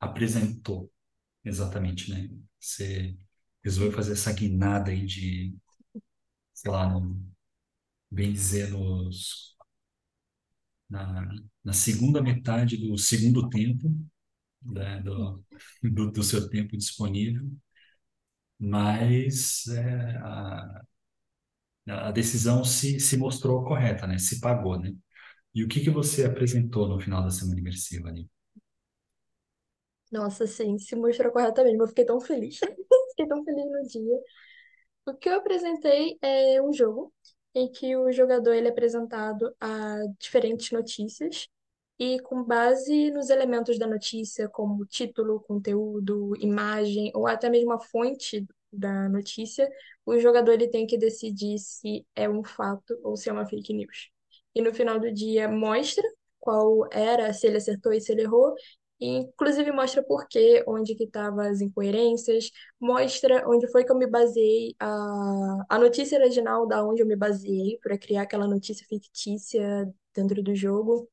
[0.00, 0.92] apresentou
[1.44, 2.30] exatamente, né?
[2.60, 3.16] Você
[3.64, 5.56] resolveu fazer essa guinada aí de,
[6.54, 7.20] sei lá, no,
[8.10, 9.49] bem dizer, nos,
[10.90, 11.28] na,
[11.64, 13.90] na segunda metade do segundo tempo,
[14.64, 15.44] né, do,
[15.82, 17.50] do, do seu tempo disponível,
[18.58, 20.82] mas é, a,
[21.88, 24.18] a decisão se, se mostrou correta, né?
[24.18, 24.94] Se pagou, né?
[25.54, 28.28] E o que que você apresentou no final da semana imersiva ali?
[30.10, 31.82] Nossa, sim, se mostrou correta mesmo.
[31.82, 32.58] Eu fiquei tão feliz.
[33.10, 34.18] Fiquei tão feliz no dia.
[35.06, 37.12] O que eu apresentei é um jogo
[37.54, 41.48] em que o jogador ele é apresentado a diferentes notícias
[41.98, 47.80] e com base nos elementos da notícia, como título, conteúdo, imagem ou até mesmo a
[47.80, 49.68] fonte da notícia,
[50.06, 53.72] o jogador ele tem que decidir se é um fato ou se é uma fake
[53.74, 54.10] news.
[54.54, 56.04] E no final do dia mostra
[56.38, 58.54] qual era, se ele acertou e se ele errou,
[59.00, 64.06] inclusive mostra por quê, onde que estavam as incoerências, mostra onde foi que eu me
[64.06, 69.92] baseei, a, a notícia original da onde eu me baseei para criar aquela notícia fictícia
[70.14, 71.08] dentro do jogo.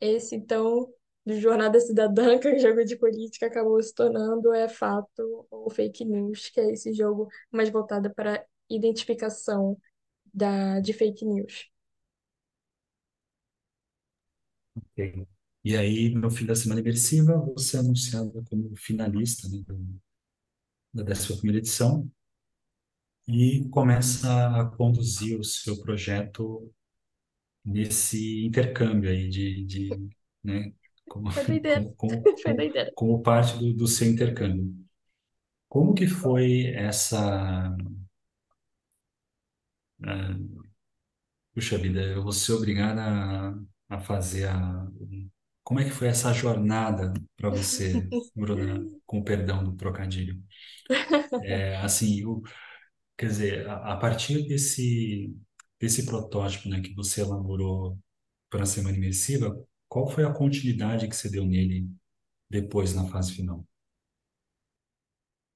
[0.00, 0.92] Esse, então,
[1.24, 5.70] do Jornada Cidadã, que é um jogo de política, acabou se tornando é fato ou
[5.70, 9.76] fake news, que é esse jogo mais voltado para identificação
[10.34, 11.70] da, de fake news.
[14.74, 15.26] Ok.
[15.66, 19.64] E aí, no fim da semana imersiva, você é anunciado como finalista, né,
[20.94, 22.08] da 11ª edição
[23.26, 26.72] e começa a conduzir o seu projeto
[27.64, 29.90] nesse intercâmbio aí de, de
[30.44, 30.72] né,
[31.08, 31.30] como,
[31.96, 32.22] como,
[32.94, 34.72] como, parte do, do seu intercâmbio.
[35.68, 37.76] Como que foi essa...
[40.04, 40.36] ah,
[41.52, 44.85] puxa vida, eu vou ser obrigado a, a fazer a...
[45.66, 50.42] Como é que foi essa jornada para você, Bruna, com o perdão do trocadilho?
[51.40, 52.42] É, assim, o,
[53.18, 55.34] quer dizer, a, a partir desse,
[55.80, 57.98] desse protótipo, né, que você elaborou
[58.50, 59.56] para a semana imersiva,
[59.88, 61.88] qual foi a continuidade que você deu nele
[62.50, 63.66] depois na fase final?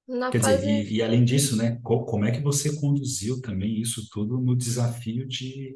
[0.07, 3.41] Na Quer dizer, fase e, e além disso, né, co- como é que você conduziu
[3.41, 5.75] também isso tudo no desafio de,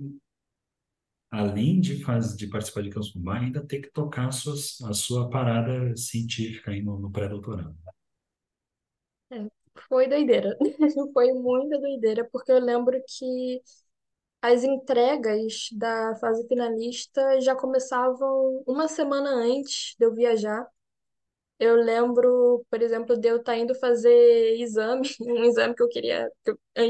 [1.31, 4.53] além de, faz, de participar de Campus Party, ainda ter que tocar a sua,
[4.89, 7.75] a sua parada científica aí no, no pré-doutorado?
[9.31, 9.47] é,
[9.89, 10.57] foi doideira.
[11.13, 13.61] Foi muita doideira, porque eu lembro que
[14.41, 20.67] as entregas da fase finalista já começavam uma semana antes de eu viajar.
[21.59, 26.29] Eu lembro, por exemplo, de eu estar indo fazer exame, um exame que eu queria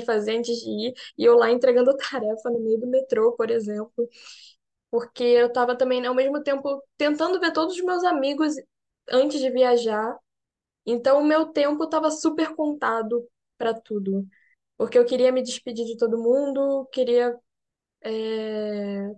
[0.05, 4.09] fazer antes de ir, e eu lá entregando tarefa no meio do metrô, por exemplo,
[4.91, 8.55] porque eu estava também, ao mesmo tempo, tentando ver todos os meus amigos
[9.09, 10.17] antes de viajar,
[10.85, 14.25] então o meu tempo estava super contado para tudo,
[14.77, 17.35] porque eu queria me despedir de todo mundo, queria
[18.03, 19.09] é,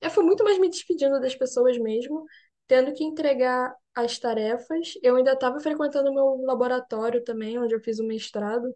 [0.00, 2.24] Eu fui muito mais me despedindo das pessoas mesmo,
[2.66, 4.94] tendo que entregar as tarefas.
[5.02, 8.74] Eu ainda estava frequentando o meu laboratório também, onde eu fiz o mestrado,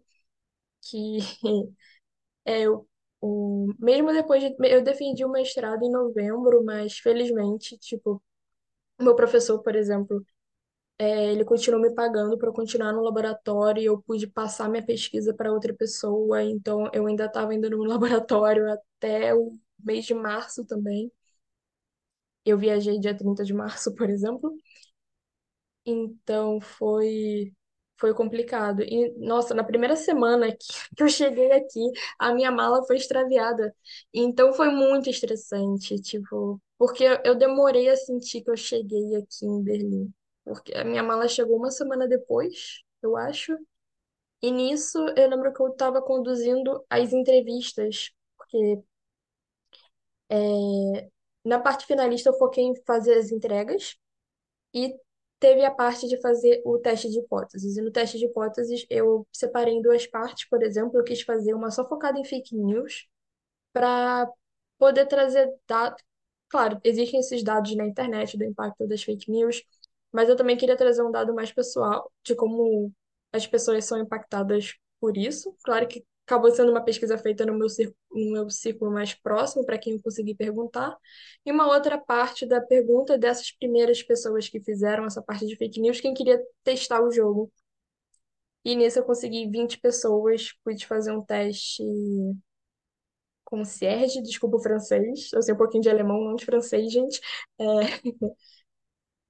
[0.81, 1.19] que
[2.45, 2.87] é eu,
[3.21, 8.21] o, mesmo depois de, eu defendi o mestrado em novembro, mas felizmente, tipo,
[9.01, 10.25] meu professor, por exemplo,
[10.99, 15.33] é, ele continuou me pagando para continuar no laboratório e eu pude passar minha pesquisa
[15.33, 20.65] para outra pessoa, então eu ainda estava indo no laboratório até o mês de março
[20.65, 21.11] também.
[22.45, 24.53] Eu viajei dia 30 de março, por exemplo.
[25.85, 27.53] Então foi
[27.97, 28.81] foi complicado.
[28.83, 30.51] E nossa, na primeira semana
[30.97, 31.79] que, eu cheguei aqui,
[32.19, 33.73] a minha mala foi extraviada.
[34.13, 39.63] Então foi muito estressante, tipo, porque eu demorei a sentir que eu cheguei aqui em
[39.63, 40.13] Berlim.
[40.43, 43.57] Porque a minha mala chegou uma semana depois, eu acho.
[44.41, 48.83] E nisso eu lembro que eu estava conduzindo as entrevistas, porque
[50.29, 51.09] é,
[51.43, 53.95] na parte finalista eu foquei em fazer as entregas.
[54.73, 54.95] E
[55.45, 57.77] teve a parte de fazer o teste de hipóteses.
[57.77, 61.53] E no teste de hipóteses eu separei em duas partes, por exemplo, eu quis fazer
[61.53, 63.07] uma só focada em fake news,
[63.73, 64.27] para
[64.79, 66.03] poder trazer dados.
[66.49, 69.63] Claro, existem esses dados na internet do impacto das fake news,
[70.11, 72.91] mas eu também queria trazer um dado mais pessoal de como
[73.33, 75.55] as pessoas são impactadas por isso.
[75.63, 77.67] Claro que acabou sendo uma pesquisa feita no meu
[78.11, 80.97] no meu círculo mais próximo, para quem eu consegui perguntar.
[81.45, 85.79] E uma outra parte da pergunta dessas primeiras pessoas que fizeram essa parte de fake
[85.79, 87.51] news, quem queria testar o jogo.
[88.65, 91.83] E nisso eu consegui 20 pessoas, pude fazer um teste
[93.43, 97.19] concierge, desculpa o francês, eu sei um pouquinho de alemão, não de francês, gente.
[97.59, 97.65] É,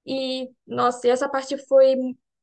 [0.06, 1.96] e, nossa, e essa parte foi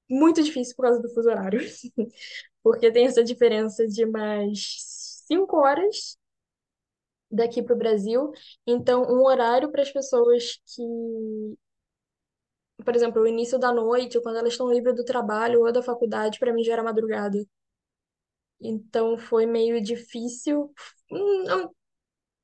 [0.09, 1.61] muito difícil por causa do fuso horário.
[2.62, 4.76] porque tem essa diferença de mais
[5.26, 6.16] cinco horas
[7.30, 8.32] daqui para o Brasil.
[8.66, 10.82] Então, um horário para as pessoas que,
[12.84, 15.82] por exemplo, o início da noite, ou quando elas estão livres do trabalho ou da
[15.82, 17.38] faculdade, para mim já era madrugada.
[18.60, 20.72] Então, foi meio difícil.
[21.10, 21.74] Hum, Não,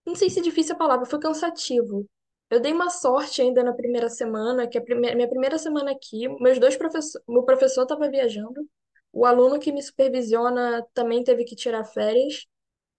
[0.06, 2.06] não sei se difícil é a palavra, foi cansativo.
[2.50, 4.84] Eu dei uma sorte ainda na primeira semana, que a
[5.16, 8.68] minha primeira semana aqui, meus dois professores, meu professor estava viajando,
[9.12, 12.46] o aluno que me supervisiona também teve que tirar férias,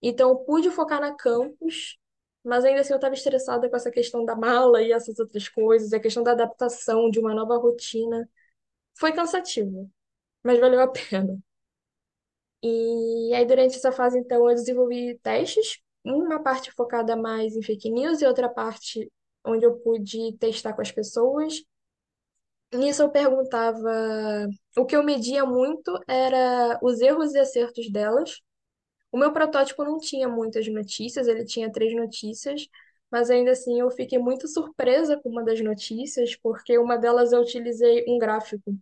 [0.02, 1.98] então eu pude focar na campus,
[2.44, 5.92] mas ainda assim eu estava estressada com essa questão da mala e essas outras coisas,
[5.92, 8.28] a questão da adaptação de uma nova rotina.
[8.98, 9.90] Foi cansativo,
[10.44, 11.38] mas valeu a pena.
[12.62, 17.90] E aí, durante essa fase, então, eu desenvolvi testes, uma parte focada mais em fake
[17.90, 19.10] news e outra parte
[19.44, 21.62] onde eu pude testar com as pessoas.
[22.72, 23.90] Nisso eu perguntava,
[24.76, 28.40] o que eu media muito era os erros e acertos delas.
[29.12, 32.66] O meu protótipo não tinha muitas notícias, ele tinha três notícias,
[33.10, 37.40] mas ainda assim eu fiquei muito surpresa com uma das notícias, porque uma delas eu
[37.42, 38.74] utilizei um gráfico,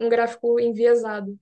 [0.00, 1.38] um gráfico enviesado.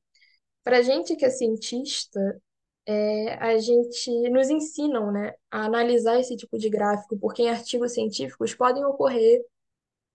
[0.65, 2.41] Para gente que é cientista,
[2.87, 7.95] é, a gente nos ensinam, né, a analisar esse tipo de gráfico, porque em artigos
[7.95, 9.43] científicos podem ocorrer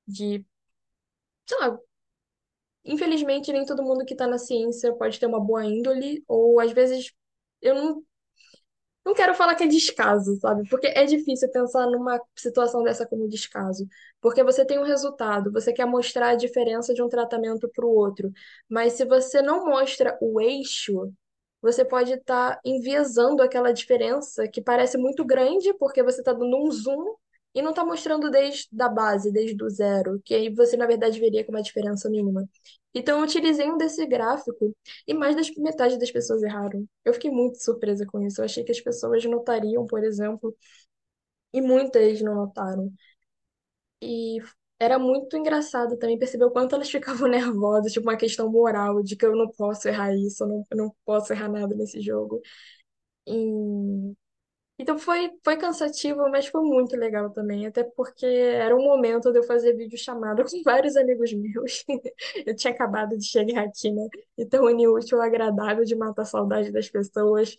[0.07, 0.45] de,
[1.47, 1.79] sei lá,
[2.85, 6.71] infelizmente nem todo mundo que está na ciência pode ter uma boa índole, ou às
[6.71, 7.11] vezes
[7.61, 8.03] eu não
[9.05, 10.67] Não quero falar que é descaso, sabe?
[10.67, 13.87] Porque é difícil pensar numa situação dessa como descaso.
[14.19, 17.89] Porque você tem um resultado, você quer mostrar a diferença de um tratamento para o
[17.95, 18.31] outro.
[18.67, 21.13] Mas se você não mostra o eixo,
[21.61, 26.71] você pode estar enviesando aquela diferença que parece muito grande, porque você está dando um
[26.71, 27.15] zoom
[27.55, 31.19] e não está mostrando desde a base, desde o zero, que aí você, na verdade,
[31.19, 32.47] veria como uma diferença mínima.
[32.93, 34.75] Então, eu utilizei um desse gráfico
[35.07, 36.87] e mais da metade das pessoas erraram.
[37.05, 38.41] Eu fiquei muito surpresa com isso.
[38.41, 40.55] Eu achei que as pessoas notariam, por exemplo,
[41.53, 42.91] e muitas não notaram.
[44.01, 44.37] E
[44.79, 49.15] era muito engraçado também perceber o quanto elas ficavam nervosas, tipo uma questão moral, de
[49.15, 52.41] que eu não posso errar isso, eu não, eu não posso errar nada nesse jogo.
[53.27, 54.15] E...
[54.77, 59.39] Então foi, foi cansativo, mas foi muito legal também, até porque era um momento de
[59.39, 61.85] eu fazer videochamada com vários amigos meus.
[62.45, 64.07] Eu tinha acabado de chegar aqui, né?
[64.37, 67.55] Então, unir o útil ao agradável de matar a saudade das pessoas.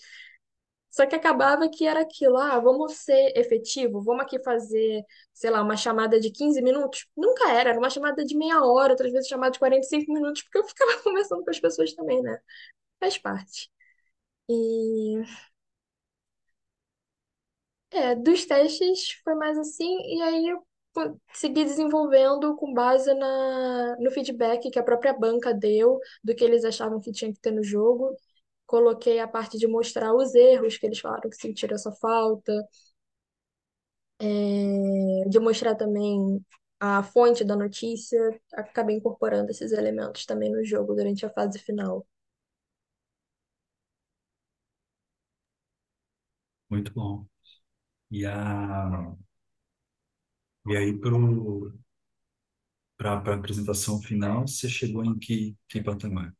[0.91, 5.05] Só que acabava que era aquilo, ah, vamos ser efetivo, vamos aqui fazer,
[5.35, 7.07] sei lá, uma chamada de 15 minutos.
[7.17, 10.59] Nunca era, era uma chamada de meia hora, outras vezes chamada de 45 minutos, porque
[10.59, 12.39] eu ficava conversando com as pessoas também, né?
[13.01, 13.71] Faz parte.
[14.51, 15.23] E
[17.91, 20.63] É, dos testes foi mais assim, e aí eu
[21.35, 26.65] segui desenvolvendo com base na, no feedback que a própria banca deu do que eles
[26.65, 28.15] achavam que tinha que ter no jogo.
[28.67, 32.53] Coloquei a parte de mostrar os erros que eles falaram que sentiram essa falta,
[34.21, 36.45] é, de mostrar também
[36.81, 38.19] a fonte da notícia.
[38.55, 42.07] Acabei incorporando esses elementos também no jogo durante a fase final.
[46.71, 47.27] Muito bom.
[48.11, 49.17] E, a,
[50.67, 50.93] e aí,
[52.99, 56.35] para a apresentação final, você chegou em que, que patamar?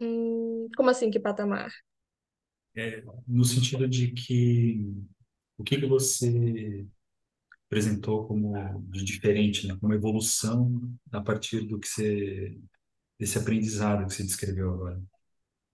[0.00, 1.70] Hum, como assim, que patamar?
[2.76, 4.78] É, no sentido de que
[5.58, 6.86] o que que você
[7.68, 8.54] apresentou como
[8.90, 9.76] de diferente, né?
[9.80, 12.58] Como evolução a partir do que você,
[13.18, 15.02] desse aprendizado que você descreveu agora.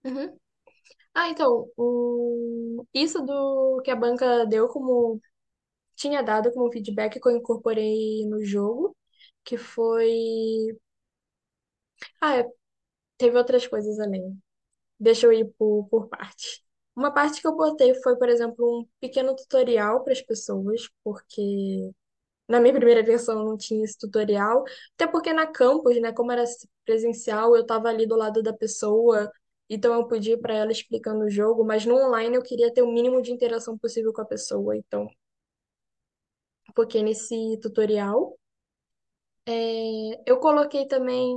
[0.03, 0.39] Uhum.
[1.13, 2.85] Ah, então, o...
[2.93, 5.21] isso do que a banca deu como
[5.95, 8.97] tinha dado como feedback que eu incorporei no jogo,
[9.43, 10.77] que foi.
[12.21, 12.45] Ah, é,
[13.17, 14.41] teve outras coisas além.
[14.99, 16.63] Deixa eu ir por, por parte.
[16.95, 21.91] Uma parte que eu botei foi, por exemplo, um pequeno tutorial para as pessoas, porque
[22.47, 24.63] na minha primeira versão não tinha esse tutorial,
[24.95, 26.43] até porque na campus, né, como era
[26.85, 29.31] presencial, eu estava ali do lado da pessoa,
[29.69, 32.91] então eu ir para ela explicando o jogo, mas no online eu queria ter o
[32.91, 35.07] mínimo de interação possível com a pessoa, então
[36.75, 38.37] foquei nesse tutorial.
[39.45, 41.35] É, eu coloquei também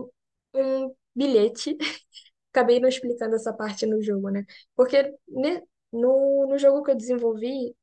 [0.55, 1.77] um bilhete,
[2.53, 4.45] acabei não explicando essa parte no jogo, né?
[4.77, 5.63] Porque ne-
[5.93, 7.75] no, no jogo que eu desenvolvi,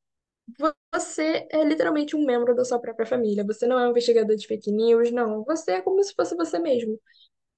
[0.93, 3.45] você é literalmente um membro da sua própria família.
[3.45, 5.43] Você não é um investigador de fake news, não.
[5.45, 6.99] Você é como se fosse você mesmo.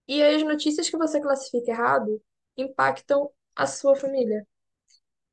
[0.07, 2.21] E as notícias que você classifica errado
[2.57, 4.45] impactam a sua família.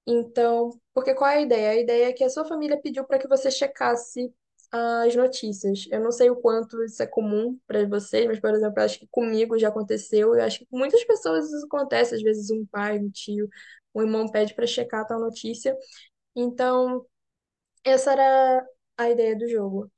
[0.07, 1.71] Então, porque qual é a ideia?
[1.71, 4.33] A ideia é que a sua família pediu para que você checasse
[4.71, 5.87] as notícias.
[5.91, 9.07] Eu não sei o quanto isso é comum para vocês, mas, por exemplo, acho que
[9.11, 10.35] comigo já aconteceu.
[10.35, 12.15] Eu acho que com muitas pessoas isso acontece.
[12.17, 13.49] Às vezes, um pai, um tio,
[13.95, 15.77] um irmão pede para checar tal notícia.
[16.37, 17.07] Então,
[17.85, 18.67] essa era
[18.99, 19.91] a ideia do jogo.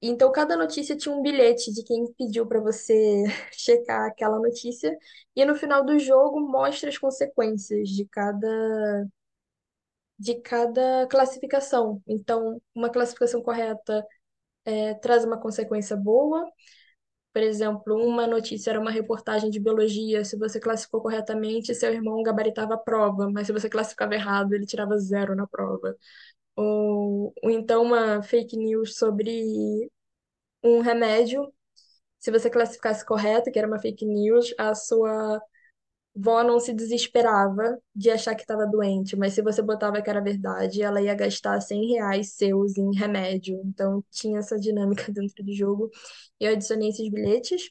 [0.00, 4.96] Então, cada notícia tinha um bilhete de quem pediu para você checar aquela notícia,
[5.36, 8.48] e no final do jogo mostra as consequências de cada
[10.18, 12.02] de cada classificação.
[12.06, 14.04] Então, uma classificação correta
[14.64, 16.50] é, traz uma consequência boa.
[17.34, 20.24] Por exemplo, uma notícia era uma reportagem de biologia.
[20.24, 24.66] Se você classificou corretamente, seu irmão gabaritava a prova, mas se você classificava errado, ele
[24.66, 25.96] tirava zero na prova.
[26.58, 29.90] Ou, ou então uma fake news sobre
[30.62, 31.52] um remédio.
[32.18, 35.40] Se você classificasse correto, que era uma fake news, a sua
[36.16, 40.20] vó não se desesperava de achar que estava doente, mas se você botava que era
[40.22, 43.60] verdade, ela ia gastar 100 reais seus em remédio.
[43.64, 45.90] Então tinha essa dinâmica dentro do jogo.
[46.40, 47.70] Eu adicionei esses bilhetes.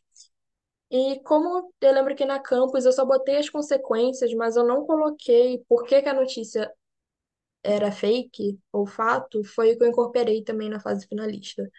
[0.89, 4.85] E como eu lembro que na campus eu só botei as consequências, mas eu não
[4.85, 6.71] coloquei por que que a notícia
[7.67, 11.69] era fake ou fato, foi o que eu incorporei também na fase finalista.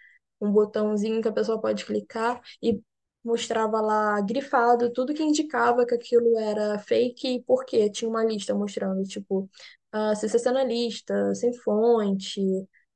[0.40, 2.80] Um botãozinho que a pessoa pode clicar e
[3.24, 7.90] mostrava lá grifado tudo que indicava que aquilo era fake e por quê.
[7.90, 9.48] Tinha uma lista mostrando, tipo,
[9.94, 12.40] uh, sensacionalista, sem fonte,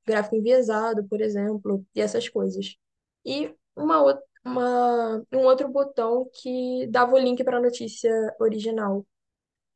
[0.06, 2.76] gráfico enviesado, por exemplo, e essas coisas.
[3.24, 4.02] E uma
[4.44, 9.06] uma, um outro botão que dava o link para a notícia original.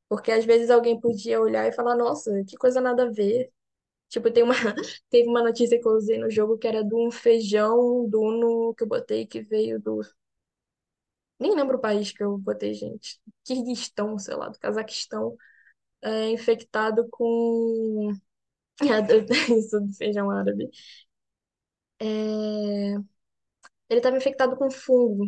[0.09, 3.51] Porque às vezes alguém podia olhar e falar, nossa, que coisa nada a ver.
[4.11, 4.55] Tipo, tem uma,
[5.11, 8.85] teve uma notícia que eu usei no jogo que era de um feijão duno que
[8.85, 10.01] eu botei que veio do.
[11.39, 13.21] Nem lembro o país que eu botei, gente.
[13.45, 15.37] Kirguistão, sei lá, do Cazaquistão,
[16.03, 18.13] é, infectado com.
[19.59, 20.71] Isso do feijão árabe.
[21.99, 22.95] É,
[23.89, 25.27] Ele estava infectado com fungo.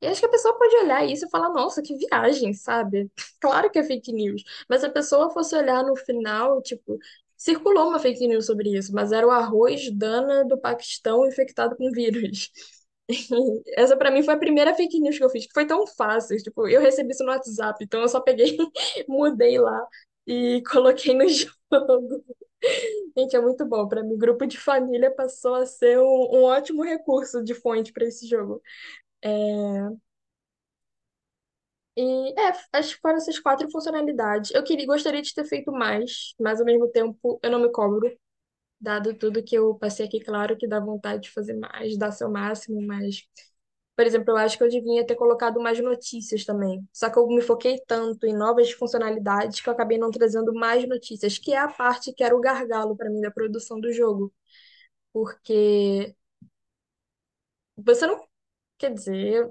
[0.00, 3.10] E acho que a pessoa pode olhar isso e falar, nossa, que viagem, sabe?
[3.40, 4.42] Claro que é fake news.
[4.68, 6.98] Mas se a pessoa fosse olhar no final, tipo,
[7.36, 11.90] circulou uma fake news sobre isso, mas era o arroz Dana do Paquistão infectado com
[11.90, 12.50] vírus.
[13.76, 16.36] Essa pra mim foi a primeira fake news que eu fiz, que foi tão fácil.
[16.38, 18.56] Tipo, eu recebi isso no WhatsApp, então eu só peguei,
[19.08, 19.86] mudei lá
[20.26, 22.24] e coloquei no jogo.
[23.16, 23.88] Gente, é muito bom.
[23.88, 26.04] Pra mim, grupo de família passou a ser um,
[26.38, 28.62] um ótimo recurso de fonte para esse jogo.
[29.22, 29.98] É,
[31.96, 34.50] E é, acho que foram essas quatro funcionalidades.
[34.52, 38.08] Eu queria, gostaria de ter feito mais, mas ao mesmo tempo eu não me cobro,
[38.80, 42.30] dado tudo que eu passei aqui, claro que dá vontade de fazer mais, dar seu
[42.30, 43.26] máximo, mas,
[43.96, 46.86] por exemplo, eu acho que eu devia ter colocado mais notícias também.
[46.92, 50.88] Só que eu me foquei tanto em novas funcionalidades que eu acabei não trazendo mais
[50.88, 54.32] notícias, que é a parte que era o gargalo para mim da produção do jogo.
[55.12, 56.14] Porque
[57.76, 58.26] você não
[58.78, 59.50] Quer dizer,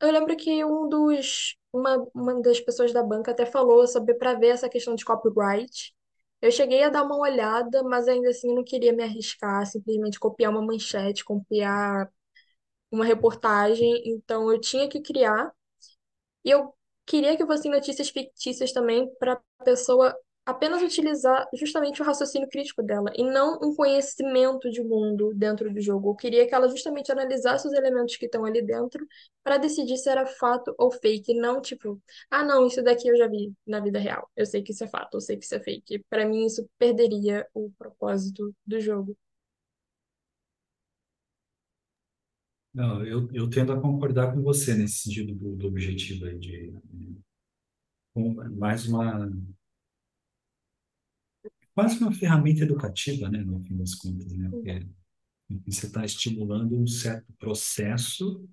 [0.00, 4.34] eu lembro que um dos, uma, uma das pessoas da banca até falou sobre para
[4.34, 5.94] ver essa questão de copyright.
[6.42, 10.52] Eu cheguei a dar uma olhada, mas ainda assim não queria me arriscar, simplesmente copiar
[10.52, 12.10] uma manchete, copiar
[12.92, 14.02] uma reportagem.
[14.06, 15.52] Então eu tinha que criar.
[16.44, 16.74] E eu
[17.06, 20.16] queria que fossem notícias fictícias também para a pessoa
[20.50, 25.80] apenas utilizar justamente o raciocínio crítico dela e não um conhecimento de mundo dentro do
[25.80, 26.10] jogo.
[26.10, 29.06] Eu queria que ela justamente analisasse os elementos que estão ali dentro
[29.42, 33.28] para decidir se era fato ou fake, não tipo, ah, não, isso daqui eu já
[33.28, 34.28] vi na vida real.
[34.36, 36.04] Eu sei que isso é fato, eu sei que isso é fake.
[36.10, 39.16] Para mim isso perderia o propósito do jogo.
[42.72, 46.72] Não, eu, eu tendo a concordar com você nesse sentido do, do objetivo aí de,
[48.14, 49.28] com mais uma
[51.80, 54.50] quase uma ferramenta educativa, né, no fim das contas, né?
[54.50, 54.86] Porque
[55.66, 58.46] você está estimulando um certo processo,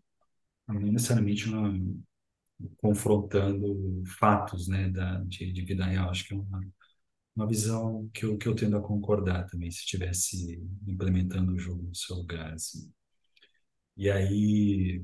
[0.66, 1.78] não necessariamente uma,
[2.78, 6.10] confrontando fatos, né, da, de, de vida real.
[6.10, 6.62] Acho que é uma,
[7.36, 11.84] uma visão que eu, que eu tendo a concordar também, se estivesse implementando o jogo
[11.84, 12.90] no seu lugar, assim.
[13.98, 15.04] E aí,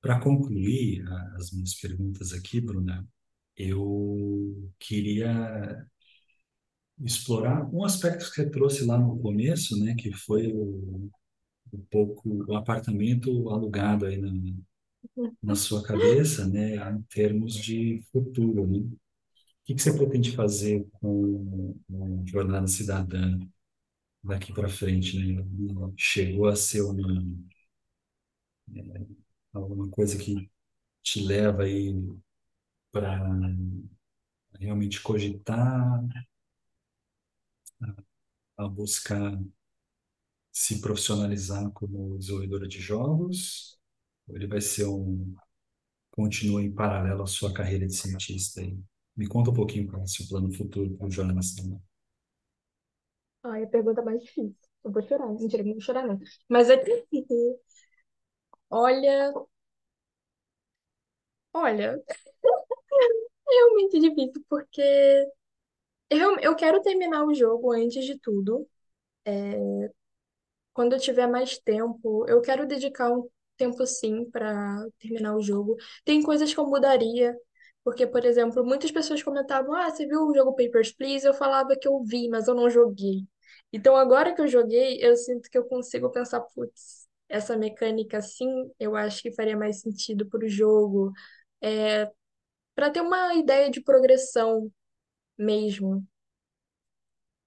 [0.00, 1.06] para concluir
[1.36, 3.06] as minhas perguntas aqui, Bruna,
[3.56, 5.86] eu queria
[7.04, 11.10] explorar um aspecto que você trouxe lá no começo, né, que foi o,
[11.72, 14.30] um pouco o apartamento alugado aí na,
[15.42, 18.78] na sua cabeça, né, em termos de futuro, né?
[18.78, 18.98] O
[19.66, 23.38] que que você pretende fazer com a Jornada Cidadã
[24.24, 25.44] daqui para frente, né?
[25.96, 27.02] Chegou a ser uma,
[29.52, 30.50] alguma coisa que
[31.02, 31.94] te leva aí
[32.94, 33.18] para
[34.60, 36.00] realmente cogitar
[38.56, 39.38] a buscar
[40.52, 43.78] se profissionalizar como desenvolvedora de jogos?
[44.28, 45.34] Ou ele vai ser um
[46.12, 48.78] continua em paralelo à sua carreira de cientista aí?
[49.16, 51.80] Me conta um pouquinho qual é o seu plano futuro para o Jonas também.
[53.42, 54.56] Ai, a pergunta mais difícil.
[54.84, 55.28] Eu vou chorar.
[55.28, 56.18] Mentira, não vou chorar, não.
[56.48, 56.76] Mas é
[58.70, 59.32] olha,
[61.52, 62.02] olha,
[63.54, 64.82] realmente difícil, porque
[66.10, 68.66] eu, eu quero terminar o jogo antes de tudo.
[70.72, 75.76] Quando eu tiver mais tempo, eu quero dedicar um tempo sim para terminar o jogo.
[76.04, 77.36] Tem coisas que eu mudaria,
[77.84, 81.26] porque, por exemplo, muitas pessoas comentavam: Ah, você viu o jogo Papers, Please?
[81.26, 83.24] Eu falava que eu vi, mas eu não joguei.
[83.72, 88.48] Então, agora que eu joguei, eu sinto que eu consigo pensar, putz, essa mecânica assim,
[88.78, 91.12] eu acho que faria mais sentido para o jogo,
[91.60, 92.10] é,
[92.74, 94.70] para ter uma ideia de progressão
[95.38, 96.06] mesmo.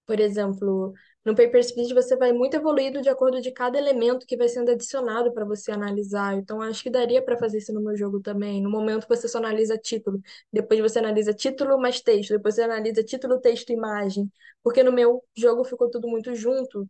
[0.05, 0.93] Por exemplo,
[1.25, 4.71] no Papers, Please você vai muito evoluído de acordo de cada elemento que vai sendo
[4.71, 6.35] adicionado para você analisar.
[6.35, 8.61] Então, acho que daria para fazer isso no meu jogo também.
[8.61, 10.21] No momento você só analisa título,
[10.51, 14.31] depois você analisa título mais texto, depois você analisa título, texto, imagem.
[14.63, 16.87] Porque no meu jogo ficou tudo muito junto.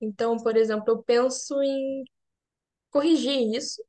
[0.00, 2.04] Então, por exemplo, eu penso em
[2.90, 3.82] corrigir isso.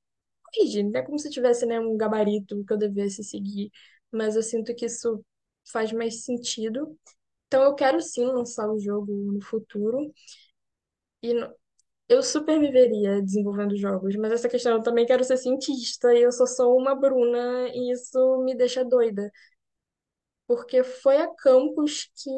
[0.53, 3.71] Corrigir, não é como se tivesse, né, um gabarito que eu devesse seguir,
[4.11, 5.23] mas eu sinto que isso
[5.71, 6.97] faz mais sentido.
[7.47, 10.13] Então eu quero sim lançar o jogo no futuro.
[11.23, 11.33] E
[12.09, 16.31] eu super viveria desenvolvendo jogos, mas essa questão eu também quero ser cientista e eu
[16.31, 19.31] só sou uma Bruna e isso me deixa doida,
[20.47, 22.29] porque foi a Campus que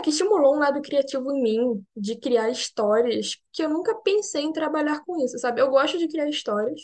[0.00, 4.52] que estimulou um lado criativo em mim, de criar histórias, que eu nunca pensei em
[4.52, 5.60] trabalhar com isso, sabe?
[5.60, 6.82] Eu gosto de criar histórias.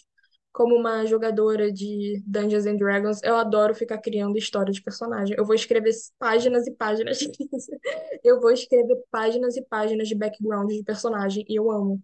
[0.53, 5.37] Como uma jogadora de Dungeons and Dragons, eu adoro ficar criando história de personagem.
[5.37, 7.19] Eu vou escrever páginas e páginas.
[8.25, 12.03] Eu vou escrever páginas e páginas de background de personagem, e eu amo.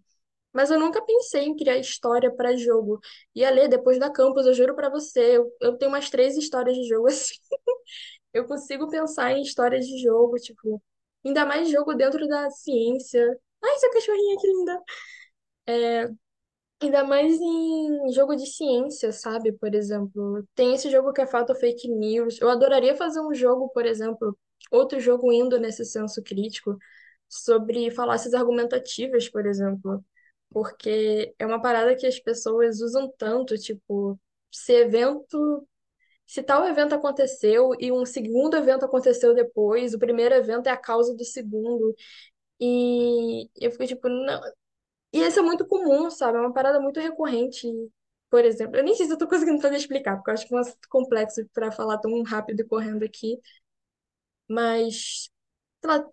[0.53, 2.99] Mas eu nunca pensei em criar história para jogo.
[3.35, 6.37] E a ler depois da campus, eu juro para você, eu, eu tenho umas três
[6.37, 7.35] histórias de jogo assim.
[8.33, 10.81] Eu consigo pensar em histórias de jogo, tipo,
[11.25, 13.21] ainda mais jogo dentro da ciência.
[13.63, 14.81] Ai, essa cachorrinha que linda!
[16.81, 19.53] Ainda mais em jogo de ciência, sabe?
[19.53, 22.41] Por exemplo, tem esse jogo que é Fato ou Fake News.
[22.41, 24.37] Eu adoraria fazer um jogo, por exemplo,
[24.69, 26.77] outro jogo indo nesse senso crítico,
[27.29, 30.03] sobre falácias argumentativas, por exemplo.
[30.49, 34.19] Porque é uma parada que as pessoas usam tanto, tipo,
[34.51, 35.67] se evento
[36.33, 40.77] se tal evento aconteceu e um segundo evento aconteceu depois, o primeiro evento é a
[40.77, 41.95] causa do segundo.
[42.59, 44.41] E eu fico tipo, não.
[45.13, 46.37] E isso é muito comum, sabe?
[46.37, 47.67] É uma parada muito recorrente.
[48.29, 50.53] Por exemplo, eu nem sei se eu tô conseguindo fazer explicar, porque eu acho que
[50.53, 53.39] é um assunto complexo para falar tão rápido e correndo aqui.
[54.47, 55.29] Mas,
[55.81, 56.09] sei lá,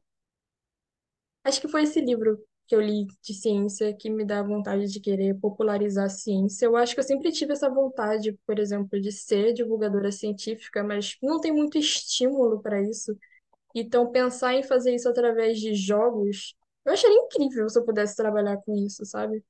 [1.44, 2.38] acho que foi esse livro
[2.70, 6.66] que eu li de ciência que me dá vontade de querer popularizar a ciência.
[6.66, 11.16] Eu acho que eu sempre tive essa vontade, por exemplo, de ser divulgadora científica, mas
[11.20, 13.16] não tem muito estímulo para isso.
[13.74, 16.54] Então, pensar em fazer isso através de jogos,
[16.84, 19.44] eu acharia incrível se eu pudesse trabalhar com isso, sabe?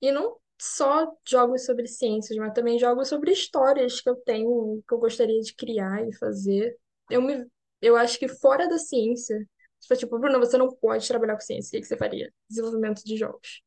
[0.00, 4.94] E não só jogos sobre ciências, mas também jogos sobre histórias que eu tenho, que
[4.94, 6.76] eu gostaria de criar e fazer.
[7.10, 7.46] Eu me,
[7.82, 9.46] eu acho que fora da ciência,
[9.88, 12.32] for tipo, Bruna, você não pode trabalhar com ciência, o que que você faria?
[12.48, 13.62] Desenvolvimento de jogos.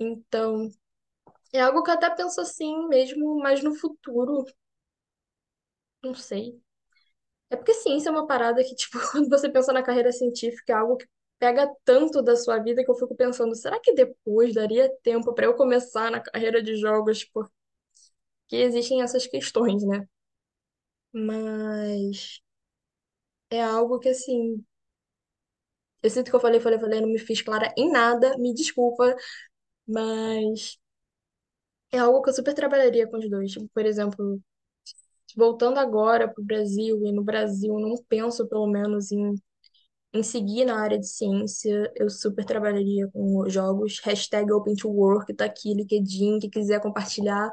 [0.00, 0.70] Então,
[1.52, 4.44] é algo que eu até penso assim mesmo, mas no futuro,
[6.02, 6.60] não sei.
[7.50, 10.76] É porque ciência é uma parada que, tipo, quando você pensa na carreira científica, é
[10.76, 11.06] algo que
[11.38, 15.46] pega tanto da sua vida que eu fico pensando, será que depois daria tempo para
[15.46, 17.24] eu começar na carreira de jogos?
[17.24, 17.52] Porque
[18.56, 20.06] existem essas questões, né?
[21.12, 22.40] Mas
[23.50, 24.64] é algo que, assim,
[26.02, 29.16] eu sinto que eu falei, falei, falei, não me fiz clara em nada, me desculpa,
[29.86, 30.78] mas
[31.92, 33.52] é algo que eu super trabalharia com os dois.
[33.52, 34.40] Tipo, por exemplo,
[35.36, 39.34] voltando agora para o Brasil, e no Brasil não penso, pelo menos, em
[40.14, 44.00] em seguir na área de ciência, eu super trabalharia com jogos.
[44.04, 47.50] Hashtag Open to Work, tá aqui, LinkedIn, que quiser compartilhar.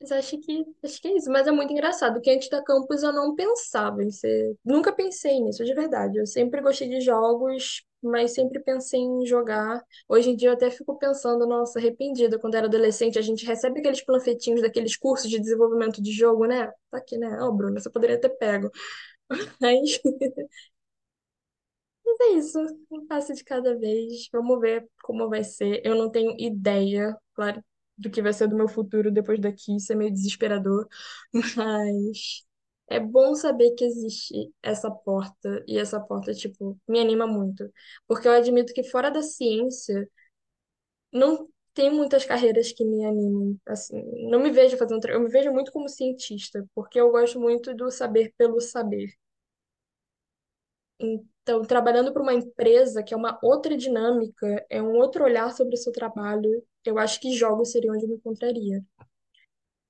[0.00, 1.30] Mas acho que, acho que é isso.
[1.30, 4.56] Mas é muito engraçado, que antes da campus eu não pensava em ser.
[4.64, 6.18] Nunca pensei nisso, de verdade.
[6.18, 9.82] Eu sempre gostei de jogos, mas sempre pensei em jogar.
[10.08, 12.38] Hoje em dia eu até fico pensando, nossa, arrependida.
[12.38, 16.68] Quando era adolescente, a gente recebe aqueles panfletinhos daqueles cursos de desenvolvimento de jogo, né?
[16.90, 17.38] Tá aqui, né?
[17.42, 18.70] Ó, Bruna, você poderia ter pego.
[19.60, 20.00] Mas
[22.04, 22.58] Mas é isso,
[22.90, 24.28] um passo de cada vez.
[24.32, 25.80] Vamos ver como vai ser.
[25.84, 27.62] Eu não tenho ideia, claro,
[28.00, 29.76] do que vai ser do meu futuro depois daqui.
[29.76, 30.88] Isso é meio desesperador.
[31.56, 32.44] Mas
[32.88, 37.70] é bom saber que existe essa porta, e essa porta, tipo, me anima muito.
[38.06, 40.08] Porque eu admito que fora da ciência,
[41.12, 45.52] não tem muitas carreiras que me animem, assim, não me vejo fazendo, eu me vejo
[45.52, 49.08] muito como cientista, porque eu gosto muito do saber pelo saber.
[50.98, 55.74] Então, trabalhando para uma empresa que é uma outra dinâmica, é um outro olhar sobre
[55.74, 58.82] o seu trabalho, eu acho que jogos seria onde eu me encontraria.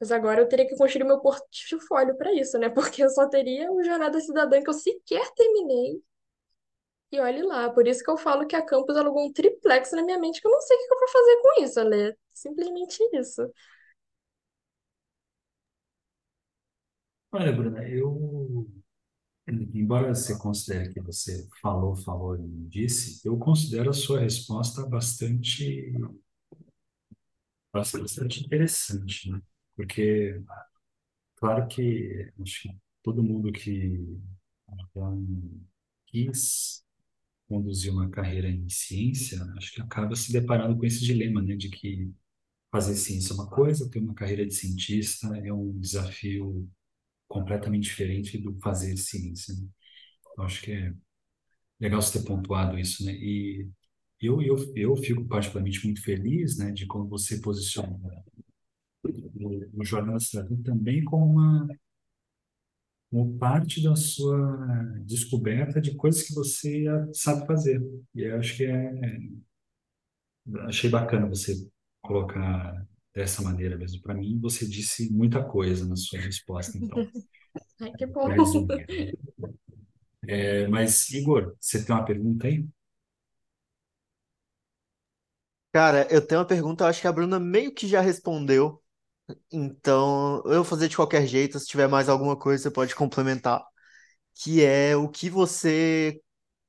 [0.00, 2.68] Mas agora eu teria que construir meu portfólio para isso, né?
[2.70, 6.02] Porque eu só teria o Jornada Cidadã que eu sequer terminei.
[7.12, 10.02] E olhe lá, por isso que eu falo que a Campus alugou um triplex na
[10.02, 12.16] minha mente, que eu não sei o que eu vou fazer com isso, Alê.
[12.32, 13.52] Simplesmente isso.
[17.32, 18.68] Olha, Bruna, eu,
[19.74, 25.92] embora você considere que você falou, falou e disse, eu considero a sua resposta bastante,
[27.72, 29.40] bastante interessante, né?
[29.76, 30.40] Porque,
[31.36, 33.98] claro que acho que todo mundo que
[34.68, 34.86] já
[36.06, 36.84] quis
[37.48, 41.68] conduzir uma carreira em ciência, acho que acaba se deparando com esse dilema, né, de
[41.70, 42.12] que
[42.72, 46.68] fazer ciência é uma coisa, ter uma carreira de cientista é um desafio
[47.28, 49.68] completamente diferente do fazer ciência, né?
[50.38, 50.94] Eu acho que é
[51.80, 53.12] legal você ter pontuado isso, né?
[53.14, 53.68] E
[54.20, 57.98] eu, eu, eu fico particularmente muito feliz, né, de como você posiciona
[59.02, 61.68] o, o Jornal da também como uma
[63.10, 64.38] como parte da sua
[65.04, 67.82] descoberta de coisas que você sabe fazer.
[68.14, 68.92] E eu acho que é,
[70.66, 71.54] achei bacana você
[72.00, 74.00] colocar dessa maneira mesmo.
[74.00, 76.98] Para mim, você disse muita coisa na sua resposta, então,
[77.80, 78.28] Ai, que bom.
[80.26, 82.64] É, mas, Igor, você tem uma pergunta aí?
[85.72, 88.82] Cara, eu tenho uma pergunta, eu acho que a Bruna meio que já respondeu,
[89.52, 93.64] então eu vou fazer de qualquer jeito, se tiver mais alguma coisa você pode complementar,
[94.34, 96.20] que é o que você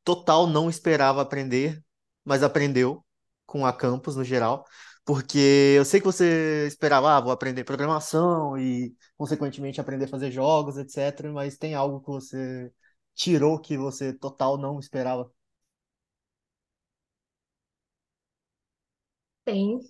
[0.04, 1.84] total não esperava aprender,
[2.26, 3.06] mas aprendeu
[3.46, 4.66] com a Campus no geral,
[5.06, 10.32] porque eu sei que você esperava, ah, vou aprender programação e consequentemente aprender a fazer
[10.32, 12.72] jogos, etc, mas tem algo que você
[13.16, 15.32] tirou que você total não esperava?
[19.46, 19.82] Tem.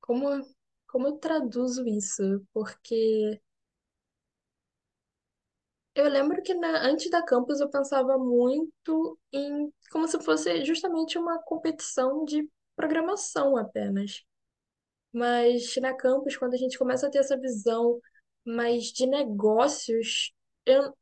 [0.00, 0.28] Como,
[0.86, 2.46] como eu traduzo isso?
[2.52, 3.40] Porque
[5.94, 11.18] eu lembro que na, antes da Campus eu pensava muito em como se fosse justamente
[11.18, 14.22] uma competição de programação apenas.
[15.12, 18.00] Mas na Campus, quando a gente começa a ter essa visão
[18.46, 20.32] mais de negócios,
[20.66, 20.94] eu-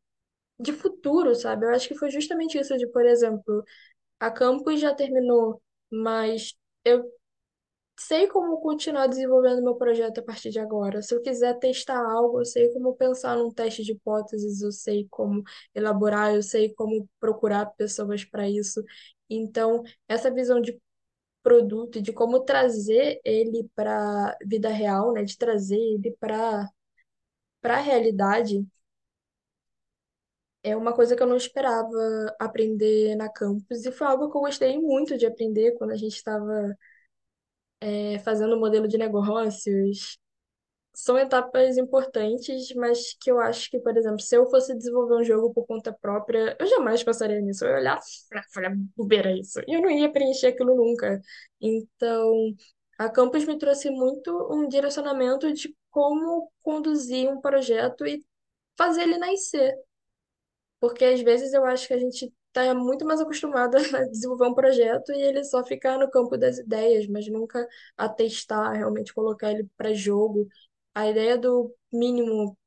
[0.60, 1.66] de futuro, sabe?
[1.66, 3.64] Eu acho que foi justamente isso de, por exemplo,
[4.20, 5.62] a Campus já terminou,
[5.92, 7.04] mas eu
[7.98, 11.02] sei como continuar desenvolvendo meu projeto a partir de agora.
[11.02, 15.06] Se eu quiser testar algo, eu sei como pensar num teste de hipóteses, eu sei
[15.10, 15.42] como
[15.74, 18.82] elaborar, eu sei como procurar pessoas para isso.
[19.30, 20.78] Então, essa visão de
[21.42, 26.68] produto e de como trazer ele para vida real, né, de trazer ele para
[27.60, 28.66] para a realidade,
[30.62, 31.90] é uma coisa que eu não esperava
[32.38, 36.14] aprender na campus e foi algo que eu gostei muito de aprender quando a gente
[36.16, 36.76] estava
[37.80, 40.18] é, fazendo o modelo de negócios.
[40.94, 45.24] São etapas importantes, mas que eu acho que, por exemplo, se eu fosse desenvolver um
[45.24, 47.64] jogo por conta própria, eu jamais pensaria nisso.
[47.64, 47.98] Eu ia olhar,
[48.34, 49.60] ah, falei, bobeira isso.
[49.68, 51.20] E eu não ia preencher aquilo nunca.
[51.60, 52.54] Então,
[52.98, 58.24] a Campus me trouxe muito um direcionamento de como conduzir um projeto e
[58.76, 59.74] fazer ele nascer.
[60.82, 64.54] Porque às vezes eu acho que a gente está muito mais acostumado a desenvolver um
[64.54, 67.68] projeto e ele só ficar no campo das ideias, mas nunca
[67.98, 70.48] a testar, realmente colocar ele para jogo.
[70.94, 72.58] A ideia do mínimo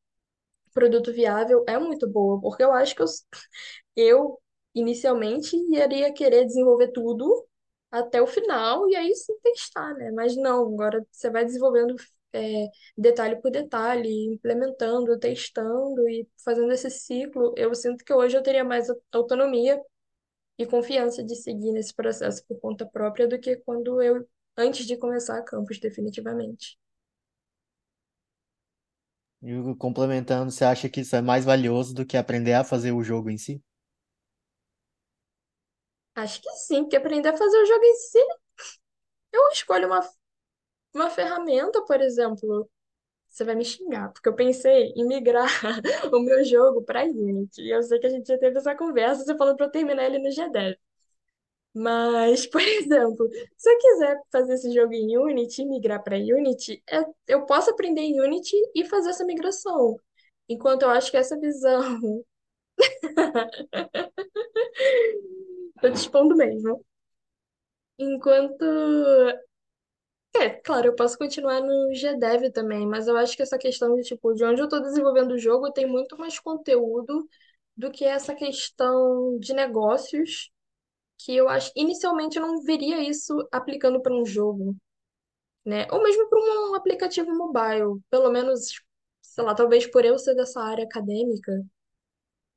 [0.73, 3.07] produto viável é muito boa, porque eu acho que eu,
[3.95, 4.41] eu
[4.75, 7.47] inicialmente iria querer desenvolver tudo
[7.91, 10.11] até o final e aí sim testar, né?
[10.11, 11.95] Mas não, agora você vai desenvolvendo
[12.35, 12.67] é,
[12.97, 17.53] detalhe por detalhe, implementando, testando e fazendo esse ciclo.
[17.57, 19.81] Eu sinto que hoje eu teria mais autonomia
[20.57, 24.27] e confiança de seguir nesse processo por conta própria do que quando eu,
[24.57, 26.77] antes de começar a campus, definitivamente.
[29.41, 33.01] E complementando, você acha que isso é mais valioso do que aprender a fazer o
[33.03, 33.63] jogo em si?
[36.15, 38.19] Acho que sim, porque aprender a fazer o jogo em si,
[39.31, 39.99] eu escolho uma,
[40.95, 42.69] uma ferramenta, por exemplo.
[43.29, 45.49] Você vai me xingar, porque eu pensei em migrar
[46.13, 47.61] o meu jogo para Unity.
[47.63, 50.05] E eu sei que a gente já teve essa conversa, você falou para eu terminar
[50.05, 50.77] ele no G10.
[51.73, 53.27] Mas, por exemplo,
[53.57, 57.71] se eu quiser fazer esse jogo em Unity e migrar para Unity, eu, eu posso
[57.71, 59.99] aprender em Unity e fazer essa migração.
[60.49, 62.23] Enquanto eu acho que essa visão.
[65.81, 66.83] Tô te expondo mesmo.
[67.97, 68.65] Enquanto.
[70.41, 74.03] É, claro, eu posso continuar no GDev também, mas eu acho que essa questão de,
[74.03, 77.27] tipo, de onde eu tô desenvolvendo o jogo tem muito mais conteúdo
[77.75, 80.51] do que essa questão de negócios,
[81.19, 81.71] que eu acho.
[81.75, 84.75] Inicialmente eu não veria isso aplicando para um jogo,
[85.65, 85.87] né?
[85.91, 86.39] Ou mesmo para
[86.71, 88.01] um aplicativo mobile.
[88.09, 88.67] Pelo menos,
[89.21, 91.51] sei lá, talvez por eu ser dessa área acadêmica.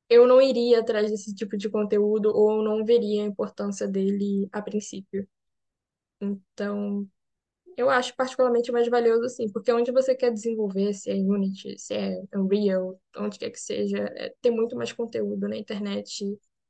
[0.09, 4.61] eu não iria atrás desse tipo de conteúdo ou não veria a importância dele a
[4.61, 5.27] princípio.
[6.21, 7.07] Então,
[7.79, 11.93] eu acho particularmente mais valioso assim, porque onde você quer desenvolver, se é Unity, se
[11.93, 16.25] é Unreal, onde quer que seja, é, tem muito mais conteúdo na internet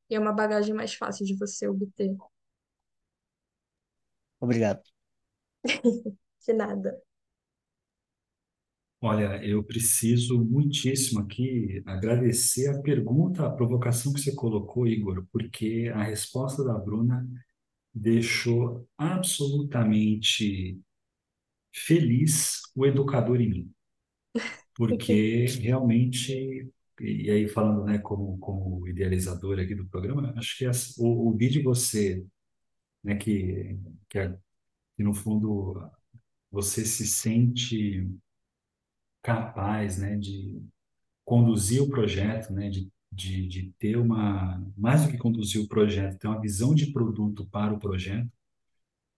[0.07, 2.15] e é uma bagagem mais fácil de você obter.
[4.39, 4.83] Obrigado.
[6.45, 7.01] De nada.
[9.01, 15.91] Olha, eu preciso muitíssimo aqui agradecer a pergunta, a provocação que você colocou, Igor, porque
[15.93, 17.27] a resposta da Bruna
[17.93, 20.79] deixou absolutamente
[21.73, 23.73] feliz o educador em mim,
[24.75, 30.93] porque realmente, e aí falando, né, como, como idealizador aqui do programa, acho que essa,
[31.01, 32.25] o, ouvir de você,
[33.03, 33.77] né, que,
[34.09, 34.37] que, é-
[34.97, 35.75] que no fundo
[36.51, 38.07] você se sente
[39.21, 40.61] capaz, né, de
[41.25, 46.19] conduzir o projeto, né, de, de, de ter uma, mais do que conduzir o projeto,
[46.19, 48.29] ter uma visão de produto para o projeto,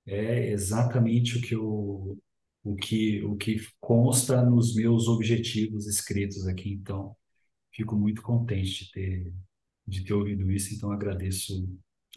[0.05, 2.17] é exatamente o que eu,
[2.63, 6.71] o que, o que consta nos meus objetivos escritos aqui.
[6.71, 7.15] Então,
[7.73, 9.33] fico muito contente de ter,
[9.87, 10.73] de ter ouvido isso.
[10.73, 11.67] Então, agradeço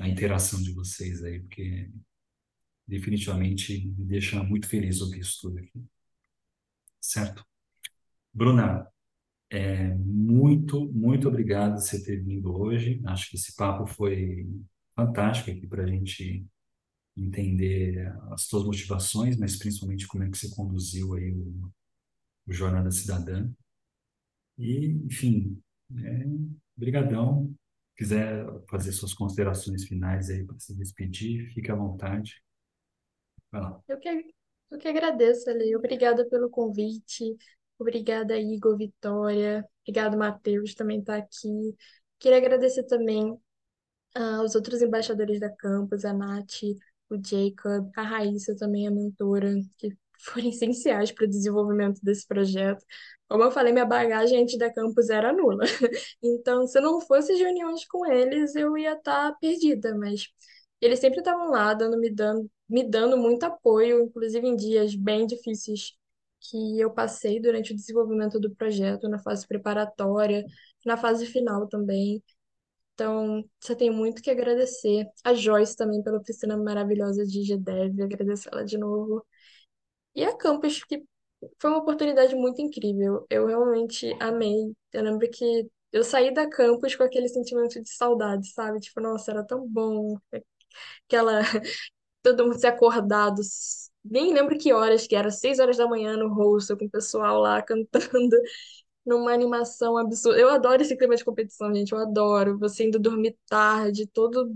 [0.00, 1.90] a interação de vocês aí, porque
[2.86, 5.84] definitivamente me deixa muito feliz ouvir isso tudo aqui.
[7.00, 7.44] Certo?
[8.32, 8.86] Bruna,
[9.50, 13.00] é, muito, muito obrigado por você ter vindo hoje.
[13.06, 14.48] Acho que esse papo foi
[14.96, 16.46] fantástico aqui para a gente
[17.16, 21.70] entender as suas motivações, mas principalmente como é que você conduziu aí o,
[22.46, 23.48] o Jornada Cidadã.
[24.58, 25.60] E, enfim,
[25.96, 26.24] é,
[26.76, 27.54] brigadão.
[27.96, 32.42] Quiser fazer suas considerações finais aí para se despedir, fique à vontade.
[33.52, 33.80] Vai lá.
[33.86, 34.08] Eu que,
[34.72, 35.76] eu que agradeço, Ale.
[35.76, 37.36] Obrigada pelo convite.
[37.78, 39.64] Obrigada, Igor, Vitória.
[39.82, 41.76] Obrigado, Matheus, também está aqui.
[42.18, 43.38] Queria agradecer também
[44.14, 46.62] aos outros embaixadores da campus, a Nath,
[47.14, 49.90] o Jacob, a Raíssa também, a mentora, que
[50.20, 52.84] foram essenciais para o desenvolvimento desse projeto.
[53.28, 55.64] Como eu falei, minha bagagem antes da campus era nula.
[56.22, 60.28] Então, se não fosse reuniões com eles, eu ia estar tá perdida, mas
[60.80, 65.26] eles sempre estavam lá, dando, me dando, me dando muito apoio, inclusive em dias bem
[65.26, 65.92] difíceis
[66.40, 70.44] que eu passei durante o desenvolvimento do projeto, na fase preparatória,
[70.84, 72.22] na fase final também.
[72.94, 75.06] Então, você tem muito que agradecer.
[75.24, 79.24] A Joyce também pela oficina maravilhosa de GDev, agradecer ela de novo.
[80.14, 81.04] E a Campus, que
[81.60, 83.26] foi uma oportunidade muito incrível.
[83.30, 84.74] Eu realmente amei.
[84.92, 88.80] Eu lembro que eu saí da Campus com aquele sentimento de saudade, sabe?
[88.80, 90.16] Tipo, nossa, era tão bom.
[91.06, 91.40] Aquela.
[92.22, 93.42] Todo mundo se acordado.
[94.04, 97.40] Nem lembro que horas que era, seis horas da manhã no rosto, com o pessoal
[97.40, 98.36] lá cantando
[99.04, 100.38] numa animação absurda.
[100.40, 101.92] Eu adoro esse clima de competição, gente.
[101.92, 102.58] Eu adoro.
[102.58, 104.50] Você indo dormir tarde, todo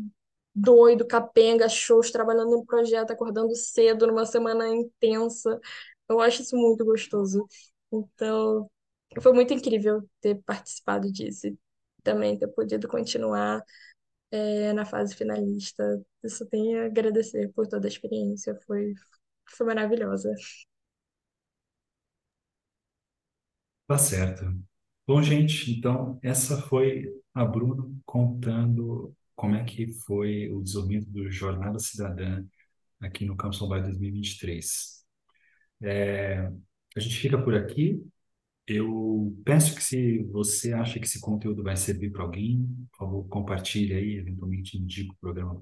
[0.54, 5.60] doido, capenga, shows, trabalhando no projeto, acordando cedo, numa semana intensa.
[6.08, 7.46] Eu acho isso muito gostoso.
[7.92, 8.70] Então,
[9.22, 11.58] foi muito incrível ter participado disso e
[12.02, 13.62] também ter podido continuar
[14.30, 15.82] é, na fase finalista.
[16.22, 18.58] Eu só tenho a agradecer por toda a experiência.
[18.66, 18.94] Foi,
[19.50, 20.32] foi maravilhosa.
[23.88, 24.44] Tá certo.
[25.06, 31.30] Bom, gente, então essa foi a Bruna contando como é que foi o desenvolvimento do
[31.30, 32.44] Jornada Cidadã
[33.00, 35.04] aqui no Campus Mobile 2023.
[35.82, 36.50] É,
[36.96, 38.04] a gente fica por aqui.
[38.66, 43.28] Eu peço que se você acha que esse conteúdo vai servir para alguém, por favor,
[43.28, 45.58] compartilhe aí, eventualmente indique o programa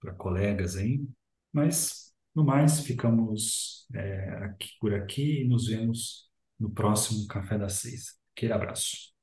[0.00, 1.04] para colegas aí.
[1.52, 6.26] Mas, no mais, ficamos é, aqui, por aqui e nos vemos
[6.58, 8.18] no próximo Café das Seis.
[8.34, 9.15] Aquele abraço.